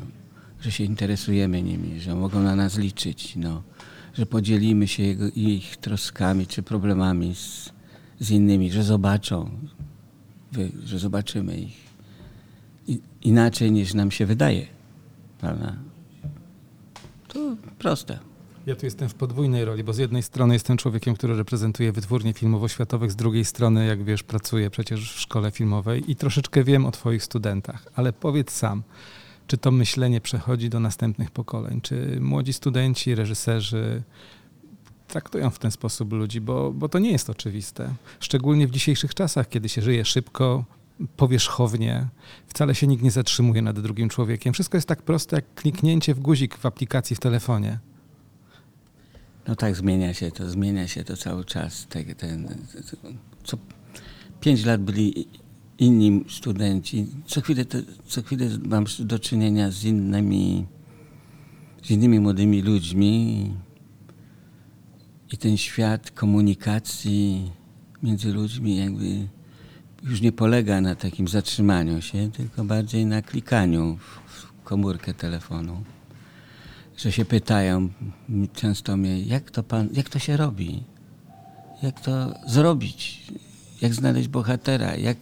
że 0.61 0.71
się 0.71 0.83
interesujemy 0.83 1.63
nimi, 1.63 1.99
że 1.99 2.15
mogą 2.15 2.41
na 2.41 2.55
nas 2.55 2.77
liczyć, 2.77 3.35
no, 3.35 3.63
że 4.13 4.25
podzielimy 4.25 4.87
się 4.87 5.03
jego, 5.03 5.25
ich 5.35 5.77
troskami 5.77 6.47
czy 6.47 6.63
problemami 6.63 7.35
z, 7.35 7.69
z 8.19 8.31
innymi, 8.31 8.71
że 8.71 8.83
zobaczą, 8.83 9.49
że 10.83 10.99
zobaczymy 10.99 11.57
ich 11.57 11.83
inaczej 13.21 13.71
niż 13.71 13.93
nam 13.93 14.11
się 14.11 14.25
wydaje. 14.25 14.67
Prawda? 15.39 15.75
To 17.27 17.55
proste. 17.79 18.19
Ja 18.65 18.75
tu 18.75 18.85
jestem 18.85 19.09
w 19.09 19.13
podwójnej 19.13 19.65
roli, 19.65 19.83
bo 19.83 19.93
z 19.93 19.97
jednej 19.97 20.23
strony 20.23 20.53
jestem 20.53 20.77
człowiekiem, 20.77 21.15
który 21.15 21.35
reprezentuje 21.35 21.91
wytwórnie 21.91 22.33
filmowo-światowych, 22.33 23.11
z 23.11 23.15
drugiej 23.15 23.45
strony, 23.45 23.85
jak 23.85 24.03
wiesz, 24.03 24.23
pracuję 24.23 24.69
przecież 24.69 25.13
w 25.13 25.19
szkole 25.19 25.51
filmowej 25.51 26.11
i 26.11 26.15
troszeczkę 26.15 26.63
wiem 26.63 26.85
o 26.85 26.91
twoich 26.91 27.23
studentach, 27.23 27.87
ale 27.95 28.13
powiedz 28.13 28.51
sam, 28.51 28.83
czy 29.47 29.57
to 29.57 29.71
myślenie 29.71 30.21
przechodzi 30.21 30.69
do 30.69 30.79
następnych 30.79 31.31
pokoleń? 31.31 31.81
Czy 31.81 32.17
młodzi 32.21 32.53
studenci, 32.53 33.15
reżyserzy 33.15 34.03
traktują 35.07 35.49
w 35.49 35.59
ten 35.59 35.71
sposób 35.71 36.13
ludzi, 36.13 36.41
bo, 36.41 36.71
bo 36.71 36.89
to 36.89 36.99
nie 36.99 37.11
jest 37.11 37.29
oczywiste. 37.29 37.93
Szczególnie 38.19 38.67
w 38.67 38.71
dzisiejszych 38.71 39.13
czasach, 39.15 39.49
kiedy 39.49 39.69
się 39.69 39.81
żyje 39.81 40.05
szybko, 40.05 40.65
powierzchownie, 41.17 42.07
wcale 42.47 42.75
się 42.75 42.87
nikt 42.87 43.03
nie 43.03 43.11
zatrzymuje 43.11 43.61
nad 43.61 43.79
drugim 43.79 44.09
człowiekiem. 44.09 44.53
Wszystko 44.53 44.77
jest 44.77 44.87
tak 44.87 45.01
proste 45.01 45.35
jak 45.35 45.53
kliknięcie 45.55 46.13
w 46.13 46.19
guzik 46.19 46.57
w 46.57 46.65
aplikacji 46.65 47.15
w 47.15 47.19
telefonie. 47.19 47.79
No 49.47 49.55
tak, 49.55 49.75
zmienia 49.75 50.13
się 50.13 50.31
to, 50.31 50.49
zmienia 50.49 50.87
się 50.87 51.03
to 51.03 51.17
cały 51.17 51.45
czas. 51.45 51.87
Ten, 51.89 52.15
ten, 52.15 52.47
co 53.43 53.57
pięć 54.41 54.65
lat 54.65 54.81
byli 54.81 55.27
inni 55.79 56.25
studenci. 56.29 57.07
Co 57.25 57.41
chwilę, 57.41 57.65
to, 57.65 57.77
co 58.05 58.23
chwilę 58.23 58.49
mam 58.65 58.85
do 58.99 59.19
czynienia 59.19 59.71
z 59.71 59.83
innymi, 59.83 60.65
z 61.83 61.91
innymi 61.91 62.19
młodymi 62.19 62.61
ludźmi 62.61 63.49
i 65.31 65.37
ten 65.37 65.57
świat 65.57 66.11
komunikacji 66.11 67.51
między 68.03 68.33
ludźmi 68.33 68.77
jakby 68.77 69.27
już 70.03 70.21
nie 70.21 70.31
polega 70.31 70.81
na 70.81 70.95
takim 70.95 71.27
zatrzymaniu 71.27 72.01
się, 72.01 72.31
tylko 72.31 72.63
bardziej 72.63 73.05
na 73.05 73.21
klikaniu 73.21 73.97
w 74.27 74.63
komórkę 74.63 75.13
telefonu. 75.13 75.83
Że 76.97 77.11
się 77.11 77.25
pytają 77.25 77.89
często 78.53 78.97
mnie, 78.97 79.21
jak 79.21 79.51
to, 79.51 79.63
pan, 79.63 79.89
jak 79.93 80.09
to 80.09 80.19
się 80.19 80.37
robi? 80.37 80.83
Jak 81.83 82.01
to 82.01 82.33
zrobić? 82.47 83.23
Jak 83.81 83.93
znaleźć 83.93 84.27
bohatera? 84.27 84.95
Jak, 84.95 85.17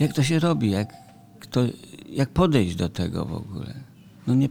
jak 0.00 0.12
to 0.12 0.22
się 0.22 0.38
robi? 0.38 0.70
Jak, 0.70 0.92
kto, 1.40 1.60
jak 2.08 2.28
podejść 2.28 2.76
do 2.76 2.88
tego 2.88 3.24
w 3.24 3.32
ogóle? 3.32 3.74
No 4.26 4.34
nie, 4.34 4.48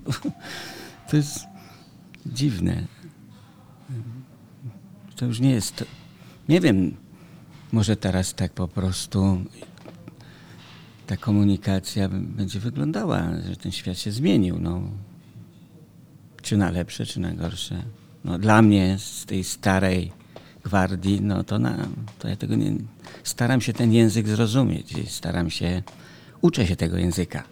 to 1.09 1.17
jest 1.17 1.39
dziwne. 2.25 2.83
To 5.15 5.25
już 5.25 5.39
nie 5.39 5.51
jest. 5.51 5.85
Nie 6.49 6.61
wiem, 6.61 6.95
może 7.71 7.95
teraz 7.95 8.33
tak 8.33 8.53
po 8.53 8.67
prostu 8.67 9.43
ta 11.07 11.17
komunikacja 11.17 12.09
będzie 12.09 12.59
wyglądała, 12.59 13.41
że 13.49 13.55
ten 13.55 13.71
świat 13.71 13.97
się 13.97 14.11
zmienił. 14.11 14.59
No. 14.59 14.81
Czy 16.49 16.57
na 16.57 16.69
lepsze, 16.71 17.05
czy 17.05 17.19
na 17.19 17.31
gorsze. 17.31 17.83
No, 18.23 18.39
dla 18.39 18.61
mnie 18.61 18.97
z 18.99 19.25
tej 19.25 19.43
starej 19.43 20.11
gwardii, 20.63 21.21
no 21.21 21.43
to, 21.43 21.59
na, 21.59 21.87
to 22.19 22.27
ja 22.27 22.35
tego 22.35 22.55
nie... 22.55 22.73
Staram 23.23 23.61
się 23.61 23.73
ten 23.73 23.93
język 23.93 24.27
zrozumieć. 24.27 24.93
Staram 25.07 25.49
się... 25.49 25.83
Uczę 26.41 26.67
się 26.67 26.75
tego 26.75 26.97
języka. 26.97 27.43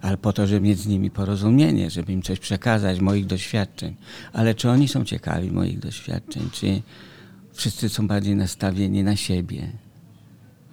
Ale 0.00 0.16
po 0.16 0.32
to, 0.32 0.46
żeby 0.46 0.60
mieć 0.60 0.78
z 0.78 0.86
nimi 0.86 1.10
porozumienie, 1.10 1.90
żeby 1.90 2.12
im 2.12 2.22
coś 2.22 2.38
przekazać, 2.38 3.00
moich 3.00 3.26
doświadczeń. 3.26 3.96
Ale 4.32 4.54
czy 4.54 4.70
oni 4.70 4.88
są 4.88 5.04
ciekawi 5.04 5.50
moich 5.50 5.78
doświadczeń, 5.78 6.50
czy 6.52 6.82
Wszyscy 7.52 7.88
są 7.88 8.06
bardziej 8.06 8.36
nastawieni 8.36 9.02
na 9.04 9.16
siebie. 9.16 9.72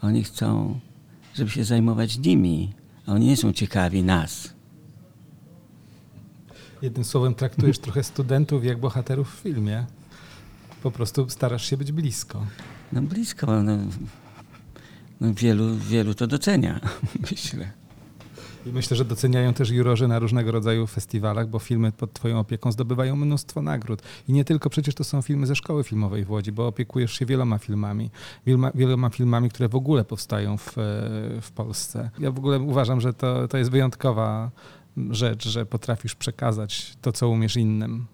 Oni 0.02 0.24
chcą, 0.24 0.80
żeby 1.34 1.50
się 1.50 1.64
zajmować 1.64 2.18
nimi, 2.18 2.74
a 3.06 3.12
oni 3.12 3.26
nie 3.26 3.38
są 3.38 3.54
ciekawi 3.54 4.04
nas. 4.04 4.55
Jednym 6.86 7.04
słowem 7.04 7.36
traktujesz 7.36 7.80
trochę 7.80 8.04
studentów 8.04 8.66
jak 8.66 8.80
bohaterów 8.80 9.36
w 9.36 9.40
filmie. 9.40 9.86
Po 10.84 10.92
prostu 10.92 11.30
starasz 11.30 11.70
się 11.70 11.78
być 11.78 11.92
blisko. 11.92 12.46
No 12.94 13.02
blisko. 13.02 13.64
No, 13.64 13.78
no 15.22 15.34
wielu, 15.34 15.76
wielu 15.76 16.14
to 16.14 16.28
docenia, 16.28 16.80
myślę. 17.32 17.72
I 18.66 18.70
myślę, 18.70 18.98
że 18.98 19.06
doceniają 19.06 19.54
też 19.54 19.70
jurorzy 19.70 20.08
na 20.08 20.20
różnego 20.20 20.52
rodzaju 20.52 20.88
festiwalach, 20.88 21.50
bo 21.50 21.60
filmy 21.60 21.92
pod 21.92 22.14
Twoją 22.14 22.40
opieką 22.40 22.72
zdobywają 22.72 23.16
mnóstwo 23.16 23.62
nagród. 23.62 24.02
I 24.28 24.34
nie 24.34 24.46
tylko 24.46 24.70
przecież 24.70 24.96
to 24.96 25.04
są 25.04 25.22
filmy 25.22 25.48
ze 25.48 25.56
szkoły 25.56 25.84
filmowej 25.84 26.26
w 26.26 26.32
Łodzi, 26.32 26.52
bo 26.52 26.68
opiekujesz 26.68 27.14
się 27.14 27.26
wieloma 27.26 27.58
filmami, 27.58 28.10
wieloma, 28.46 28.72
wieloma 28.76 29.10
filmami, 29.10 29.50
które 29.50 29.70
w 29.70 29.76
ogóle 29.76 30.04
powstają 30.04 30.58
w, 30.58 30.74
w 31.42 31.52
Polsce. 31.56 32.10
Ja 32.20 32.32
w 32.32 32.38
ogóle 32.38 32.60
uważam, 32.60 33.02
że 33.02 33.14
to, 33.14 33.48
to 33.48 33.58
jest 33.58 33.72
wyjątkowa 33.72 34.52
rzecz, 35.12 35.48
że 35.48 35.66
potrafisz 35.66 36.16
przekazać 36.16 36.98
to, 37.02 37.12
co 37.12 37.30
umiesz 37.30 37.56
innym. 37.56 38.06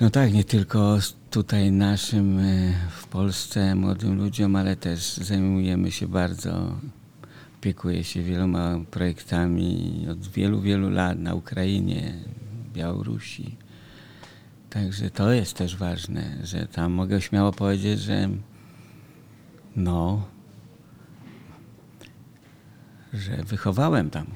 No 0.00 0.10
tak, 0.10 0.32
nie 0.32 0.44
tylko 0.44 0.98
tutaj 1.30 1.72
naszym 1.72 2.38
e, 2.38 2.74
w 2.90 3.06
Polsce 3.06 3.74
młodym 3.74 4.16
ludziom, 4.16 4.56
ale 4.56 4.76
też 4.76 5.16
zajmujemy 5.16 5.90
się 5.90 6.08
bardzo 6.08 6.74
opiekuję 7.60 8.04
się 8.04 8.22
wieloma 8.22 8.80
projektami 8.90 10.06
od 10.10 10.28
wielu, 10.28 10.60
wielu 10.60 10.90
lat 10.90 11.18
na 11.18 11.34
Ukrainie, 11.34 12.14
Białorusi. 12.74 13.56
Także 14.70 15.10
to 15.10 15.32
jest 15.32 15.54
też 15.54 15.76
ważne, 15.76 16.38
że 16.42 16.66
tam 16.66 16.92
mogę 16.92 17.20
śmiało 17.20 17.52
powiedzieć, 17.52 18.00
że 18.00 18.28
no, 19.76 20.26
że 23.12 23.36
wychowałem 23.36 24.10
tam 24.10 24.26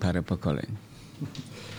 parę 0.00 0.22
pokoleń. 0.22 0.66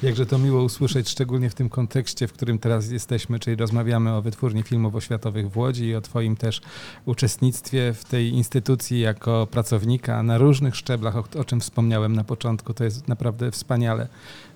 Jakże 0.04 0.26
to 0.26 0.38
miło 0.38 0.64
usłyszeć, 0.64 1.10
szczególnie 1.10 1.50
w 1.50 1.56
tym 1.56 1.70
kontekście, 1.70 2.28
w 2.28 2.34
którym 2.34 2.60
teraz 2.60 2.92
jesteśmy, 2.92 3.40
czyli 3.40 3.56
rozmawiamy 3.56 4.14
o 4.14 4.22
wytwórni 4.22 4.64
filmowo-światowych 4.64 5.50
w 5.50 5.58
Łodzi 5.58 5.86
i 5.86 5.96
o 5.96 6.02
Twoim 6.02 6.36
też 6.36 6.62
uczestnictwie 7.06 7.94
w 7.94 8.06
tej 8.06 8.30
instytucji 8.30 9.00
jako 9.00 9.48
pracownika 9.52 10.24
na 10.24 10.38
różnych 10.38 10.76
szczeblach, 10.76 11.18
o, 11.18 11.24
o 11.40 11.44
czym 11.44 11.60
wspomniałem 11.60 12.16
na 12.16 12.24
początku. 12.24 12.74
To 12.74 12.84
jest 12.84 13.08
naprawdę 13.08 13.52
wspaniale 13.52 14.08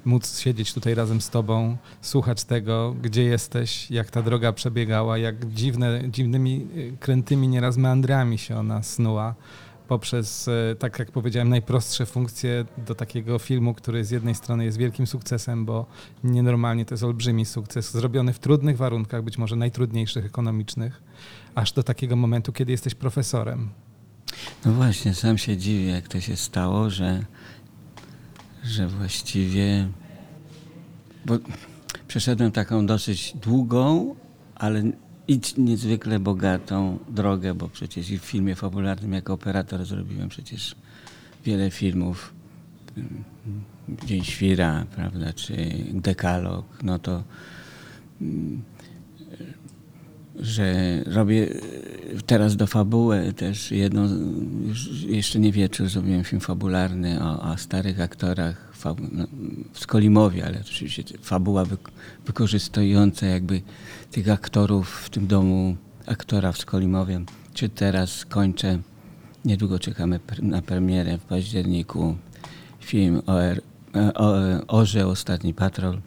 móc 0.05 0.39
siedzieć 0.39 0.73
tutaj 0.73 0.95
razem 0.95 1.21
z 1.21 1.29
Tobą, 1.29 1.77
słuchać 2.01 2.43
tego, 2.43 2.95
gdzie 3.01 3.23
jesteś, 3.23 3.91
jak 3.91 4.11
ta 4.11 4.21
droga 4.21 4.53
przebiegała, 4.53 5.17
jak 5.17 5.53
dziwne, 5.53 6.01
dziwnymi, 6.09 6.67
y, 6.77 6.97
krętymi 6.99 7.47
nieraz 7.47 7.77
meandrami 7.77 8.37
się 8.37 8.57
ona 8.57 8.83
snuła 8.83 9.35
poprzez, 9.93 10.47
e, 10.47 10.75
tak 10.75 10.99
jak 10.99 11.11
powiedziałem, 11.11 11.49
najprostsze 11.49 12.05
funkcje 12.05 12.65
do 12.77 12.95
takiego 12.95 13.39
filmu, 13.39 13.73
który 13.73 14.05
z 14.05 14.11
jednej 14.11 14.35
strony 14.35 14.65
jest 14.65 14.77
wielkim 14.77 15.07
sukcesem, 15.07 15.65
bo 15.65 15.85
nienormalnie 16.23 16.85
to 16.85 16.93
jest 16.93 17.03
olbrzymi 17.03 17.45
sukces, 17.45 17.91
zrobiony 17.91 18.33
w 18.33 18.39
trudnych 18.39 18.77
warunkach, 18.77 19.23
być 19.23 19.37
może 19.37 19.55
najtrudniejszych 19.55 20.25
ekonomicznych, 20.25 21.03
aż 21.55 21.71
do 21.71 21.83
takiego 21.83 22.15
momentu, 22.15 22.53
kiedy 22.53 22.71
jesteś 22.71 22.95
profesorem. 22.95 23.69
No 24.65 24.71
właśnie, 24.71 25.13
sam 25.13 25.37
się 25.37 25.57
dziwię, 25.57 25.89
jak 25.91 26.07
to 26.07 26.21
się 26.21 26.35
stało, 26.35 26.89
że, 26.89 27.25
że 28.63 28.87
właściwie. 28.87 29.89
Bo 31.25 31.37
przeszedłem 32.07 32.51
taką 32.51 32.85
dosyć 32.85 33.33
długą, 33.41 34.15
ale 34.55 34.83
i 35.27 35.39
niezwykle 35.57 36.19
bogatą 36.19 36.99
drogę, 37.09 37.53
bo 37.53 37.69
przecież 37.69 38.09
i 38.09 38.19
w 38.19 38.25
filmie 38.25 38.55
fabularnym 38.55 39.13
jako 39.13 39.33
operator 39.33 39.85
zrobiłem 39.85 40.29
przecież 40.29 40.75
wiele 41.45 41.71
filmów. 41.71 42.33
Dzień 44.05 44.23
Świra, 44.23 44.85
prawda, 44.95 45.33
czy 45.33 45.55
Dekalog, 45.93 46.65
no 46.83 46.99
to 46.99 47.23
że 50.39 50.99
robię 51.05 51.47
teraz 52.25 52.55
do 52.55 52.67
fabuły 52.67 53.33
też 53.33 53.71
jedną, 53.71 54.09
jeszcze 55.07 55.39
nie 55.39 55.51
wieczór 55.51 55.89
zrobiłem 55.89 56.23
film 56.23 56.41
fabularny 56.41 57.23
o, 57.23 57.51
o 57.51 57.57
starych 57.57 58.01
aktorach 58.01 58.73
no, 59.11 59.27
w 59.73 59.79
Skolimowie, 59.79 60.45
ale 60.45 60.59
oczywiście 60.61 61.03
fabuła 61.21 61.63
wykorzystująca 62.25 63.25
jakby 63.25 63.61
tych 64.11 64.29
aktorów 64.29 64.89
w 64.89 65.09
tym 65.09 65.27
domu 65.27 65.75
aktora 66.05 66.51
w 66.51 66.57
Skolimowie. 66.57 67.21
Czy 67.53 67.69
teraz 67.69 68.25
kończę, 68.25 68.79
niedługo 69.45 69.79
czekamy 69.79 70.19
na 70.41 70.61
premierę 70.61 71.17
w 71.17 71.21
październiku, 71.21 72.15
film 72.79 73.21
o, 73.27 73.33
o, 74.13 74.35
Orze, 74.67 75.07
Ostatni 75.07 75.53
Patrol, 75.53 76.01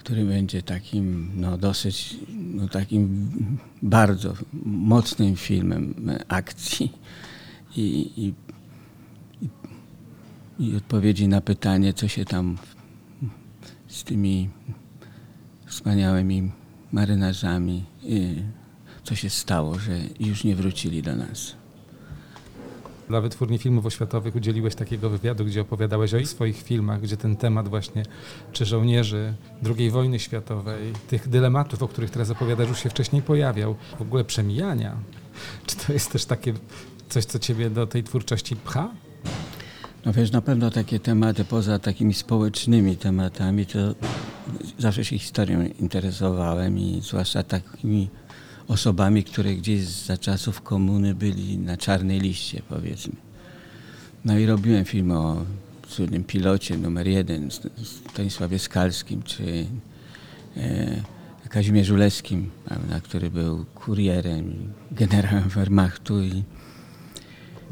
który 0.00 0.24
będzie 0.24 0.62
takim 0.62 1.30
no, 1.36 1.58
dosyć, 1.58 2.16
no, 2.28 2.68
takim 2.68 3.30
bardzo 3.82 4.34
mocnym 4.64 5.36
filmem 5.36 5.94
akcji 6.28 6.92
i, 7.76 8.12
i, 8.16 8.34
i 10.58 10.76
odpowiedzi 10.76 11.28
na 11.28 11.40
pytanie, 11.40 11.92
co 11.92 12.08
się 12.08 12.24
tam 12.24 12.58
z 13.88 14.04
tymi 14.04 14.48
wspaniałymi 15.66 16.50
marynarzami, 16.92 17.84
co 19.04 19.14
się 19.14 19.30
stało, 19.30 19.78
że 19.78 19.98
już 20.20 20.44
nie 20.44 20.56
wrócili 20.56 21.02
do 21.02 21.16
nas. 21.16 21.59
Dla 23.10 23.20
Wytwórni 23.20 23.58
Filmów 23.58 23.86
Oświatowych 23.86 24.36
udzieliłeś 24.36 24.74
takiego 24.74 25.10
wywiadu, 25.10 25.44
gdzie 25.44 25.60
opowiadałeś 25.60 26.14
o 26.14 26.26
swoich 26.26 26.62
filmach, 26.62 27.00
gdzie 27.00 27.16
ten 27.16 27.36
temat 27.36 27.68
właśnie, 27.68 28.02
czy 28.52 28.64
żołnierzy 28.64 29.34
II 29.78 29.90
wojny 29.90 30.18
światowej, 30.18 30.92
tych 31.08 31.28
dylematów, 31.28 31.82
o 31.82 31.88
których 31.88 32.10
teraz 32.10 32.30
opowiadasz, 32.30 32.68
już 32.68 32.78
się 32.78 32.90
wcześniej 32.90 33.22
pojawiał, 33.22 33.76
w 33.98 34.02
ogóle 34.02 34.24
przemijania. 34.24 34.96
Czy 35.66 35.76
to 35.76 35.92
jest 35.92 36.12
też 36.12 36.24
takie 36.24 36.54
coś, 37.08 37.24
co 37.24 37.38
ciebie 37.38 37.70
do 37.70 37.86
tej 37.86 38.04
twórczości 38.04 38.56
pcha? 38.56 38.90
No 40.04 40.12
wiesz, 40.12 40.32
na 40.32 40.42
pewno 40.42 40.70
takie 40.70 41.00
tematy, 41.00 41.44
poza 41.44 41.78
takimi 41.78 42.14
społecznymi 42.14 42.96
tematami, 42.96 43.66
to 43.66 43.78
zawsze 44.78 45.04
się 45.04 45.18
historią 45.18 45.68
interesowałem 45.80 46.78
i 46.78 47.00
zwłaszcza 47.04 47.42
takimi 47.42 48.08
osobami, 48.70 49.24
które 49.24 49.54
gdzieś 49.54 49.80
za 49.84 50.18
czasów 50.18 50.62
komuny 50.62 51.14
byli 51.14 51.58
na 51.58 51.76
czarnej 51.76 52.20
liście, 52.20 52.62
powiedzmy. 52.68 53.12
No 54.24 54.38
i 54.38 54.46
robiłem 54.46 54.84
film 54.84 55.10
o 55.10 55.44
cudnym 55.88 56.24
pilocie 56.24 56.78
numer 56.78 57.08
jeden, 57.08 57.48
Stanisławie 58.12 58.58
Skalskim, 58.58 59.22
czy 59.22 59.66
e, 60.56 61.02
Kazimierzu 61.48 61.96
Leskim, 61.96 62.50
prawda, 62.64 63.00
który 63.00 63.30
był 63.30 63.64
kurierem, 63.74 64.72
generałem 64.92 65.48
Wehrmachtu 65.48 66.22
i 66.22 66.42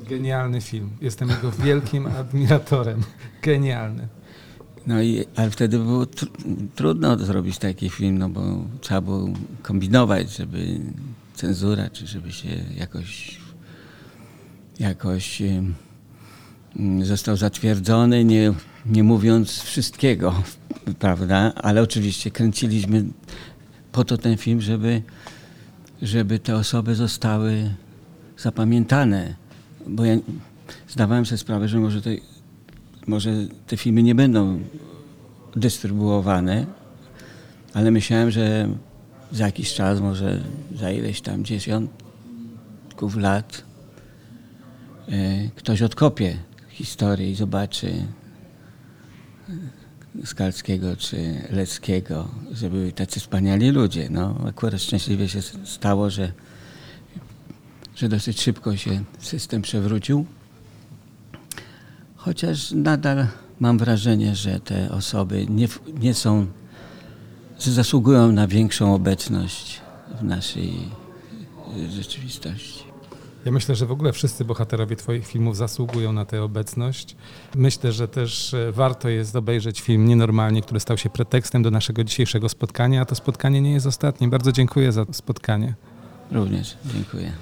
Genialny 0.09 0.61
film. 0.61 0.91
Jestem 1.01 1.29
jego 1.29 1.53
wielkim 1.53 2.07
admiratorem. 2.07 3.03
Genialny. 3.43 4.09
No 4.89 5.03
i, 5.03 5.25
ale 5.37 5.51
wtedy 5.51 5.79
było 5.79 6.07
tr 6.07 6.27
trudno 6.75 7.19
zrobić 7.19 7.59
taki 7.59 7.91
film, 7.91 8.19
no 8.19 8.29
bo 8.29 8.65
trzeba 8.81 9.01
było 9.01 9.29
kombinować, 9.63 10.37
żeby 10.37 10.81
cenzura, 11.35 11.91
czy 11.91 12.07
żeby 12.07 12.33
się 12.33 12.49
jakoś, 12.77 13.41
jakoś 14.79 15.43
został 17.03 17.37
zatwierdzony, 17.37 18.25
nie, 18.25 18.53
nie 18.87 19.03
mówiąc 19.03 19.63
wszystkiego, 19.63 20.43
prawda? 20.99 21.53
Ale 21.55 21.83
oczywiście 21.83 22.31
kręciliśmy 22.31 23.05
po 23.93 24.05
to 24.05 24.19
ten 24.19 24.37
film, 24.37 24.61
żeby, 24.61 25.03
żeby 26.03 26.39
te 26.39 26.57
osoby 26.57 26.95
zostały 26.95 27.75
zapamiętane. 28.39 29.35
Bo 29.87 30.05
ja 30.05 30.17
zdawałem 30.89 31.27
sobie 31.27 31.39
sprawę, 31.39 31.69
że 31.69 31.81
może 31.81 32.03
te, 32.03 32.11
może 33.09 33.33
te 33.67 33.77
filmy 33.77 34.03
nie 34.03 34.15
będą 34.15 34.61
dystrybuowane, 35.57 36.67
ale 37.75 37.91
myślałem, 37.91 38.31
że 38.31 38.69
za 39.33 39.47
jakiś 39.47 39.75
czas, 39.75 40.01
może 40.01 40.45
za 40.75 40.91
ileś 40.91 41.21
tam 41.21 41.45
dziesiątków 41.45 43.17
lat, 43.17 43.63
e, 45.09 45.49
ktoś 45.57 45.83
odkopie 45.83 46.37
historię 46.69 47.31
i 47.31 47.35
zobaczy 47.35 47.93
e, 49.49 50.27
Skalskiego 50.27 50.97
czy 50.97 51.43
Leckiego, 51.51 52.29
że 52.53 52.71
byli 52.71 52.93
tacy 52.93 53.21
wspaniali 53.21 53.71
ludzie. 53.71 54.09
No, 54.11 54.37
akurat 54.49 54.83
szczęśliwie 54.83 55.29
się 55.29 55.43
stało, 55.65 56.11
że, 56.11 56.33
że 57.97 58.09
dosyć 58.09 58.41
szybko 58.41 58.77
się 58.77 59.05
system 59.19 59.63
przewrócił. 59.63 60.27
Chociaż 62.29 62.73
nadal 62.73 63.27
mam 63.61 63.79
wrażenie, 63.79 64.35
że 64.35 64.61
te 64.61 64.91
osoby 64.91 65.47
nie, 65.49 65.69
nie 66.01 66.15
są, 66.15 66.47
że 67.59 67.73
zasługują 67.73 68.33
na 68.33 68.47
większą 68.47 68.95
obecność 68.95 69.81
w 70.21 70.23
naszej 70.23 70.73
rzeczywistości. 71.91 72.85
Ja 73.45 73.53
myślę, 73.53 73.75
że 73.75 73.87
w 73.87 73.93
ogóle 73.93 74.13
wszyscy 74.13 74.45
bohaterowie 74.45 74.97
Twoich 74.97 75.27
filmów 75.27 75.57
zasługują 75.57 76.13
na 76.13 76.25
tę 76.25 76.43
obecność. 76.43 77.17
Myślę, 77.55 77.93
że 77.93 78.09
też 78.09 78.55
e, 78.55 78.73
warto 78.73 79.09
jest 79.09 79.37
obejrzeć 79.37 79.81
film 79.81 80.09
Nienormalnie, 80.09 80.63
który 80.63 80.81
stał 80.81 80.99
się 80.99 81.11
pretekstem 81.11 81.63
do 81.63 81.71
naszego 81.71 82.05
dzisiejszego 82.05 82.49
spotkania, 82.49 83.03
a 83.03 83.05
to 83.05 83.15
spotkanie 83.15 83.61
nie 83.61 83.73
jest 83.73 83.87
ostatnie. 83.87 84.29
Bardzo 84.29 84.53
dziękuję 84.53 84.93
za 84.93 85.05
spotkanie. 85.13 85.75
Również 86.33 86.77
dziękuję. 86.95 87.33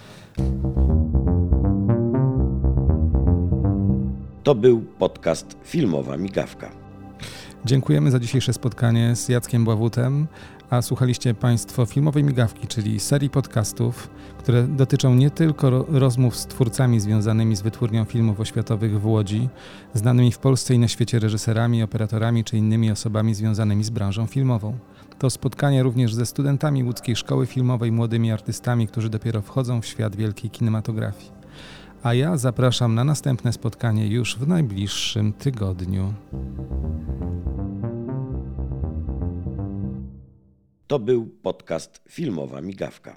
To 4.47 4.55
był 4.55 4.81
podcast 4.81 5.57
Filmowa 5.65 6.17
Migawka. 6.17 6.71
Dziękujemy 7.65 8.11
za 8.11 8.19
dzisiejsze 8.19 8.53
spotkanie 8.53 9.17
z 9.17 9.29
Jackiem 9.29 9.65
Bławutem, 9.65 10.27
a 10.71 10.83
słuchaliście 10.83 11.35
Państwo 11.35 11.87
Filmowej 11.87 12.25
Migawki, 12.25 12.67
czyli 12.67 13.01
serii 13.01 13.31
podcastów, 13.31 14.11
które 14.39 14.63
dotyczą 14.63 15.15
nie 15.15 15.31
tylko 15.31 15.71
rozmów 15.89 16.37
z 16.37 16.47
twórcami 16.47 17.01
związanymi 17.01 17.57
z 17.57 17.63
wytwórnią 17.63 18.05
filmów 18.05 18.41
oświatowych 18.41 19.01
w 19.01 19.07
Łodzi, 19.07 19.49
znanymi 19.95 20.33
w 20.33 20.39
Polsce 20.39 20.75
i 20.75 20.79
na 20.79 20.89
świecie 20.89 21.19
reżyserami, 21.19 21.83
operatorami 21.83 22.45
czy 22.45 22.57
innymi 22.57 22.91
osobami 22.91 23.35
związanymi 23.35 23.85
z 23.85 23.91
branżą 23.91 24.27
filmową. 24.27 24.79
To 25.19 25.31
spotkanie 25.31 25.83
również 25.83 26.15
ze 26.15 26.27
studentami 26.27 26.85
łódzkiej 26.85 27.17
szkoły 27.17 27.47
filmowej, 27.47 27.93
młodymi 27.93 28.33
artystami, 28.33 28.89
którzy 28.89 29.11
dopiero 29.11 29.43
wchodzą 29.43 29.81
w 29.81 29.87
świat 29.87 30.17
wielkiej 30.17 30.51
kinematografii 30.51 31.36
a 32.03 32.15
ja 32.15 32.37
zapraszam 32.37 32.95
na 32.95 33.05
następne 33.05 33.53
spotkanie 33.53 34.07
już 34.07 34.37
w 34.39 34.49
najbliższym 34.49 35.33
tygodniu. 35.33 36.15
To 40.87 40.99
był 40.99 41.27
podcast 41.27 42.03
Filmowa 42.09 42.61
Migawka. 42.61 43.17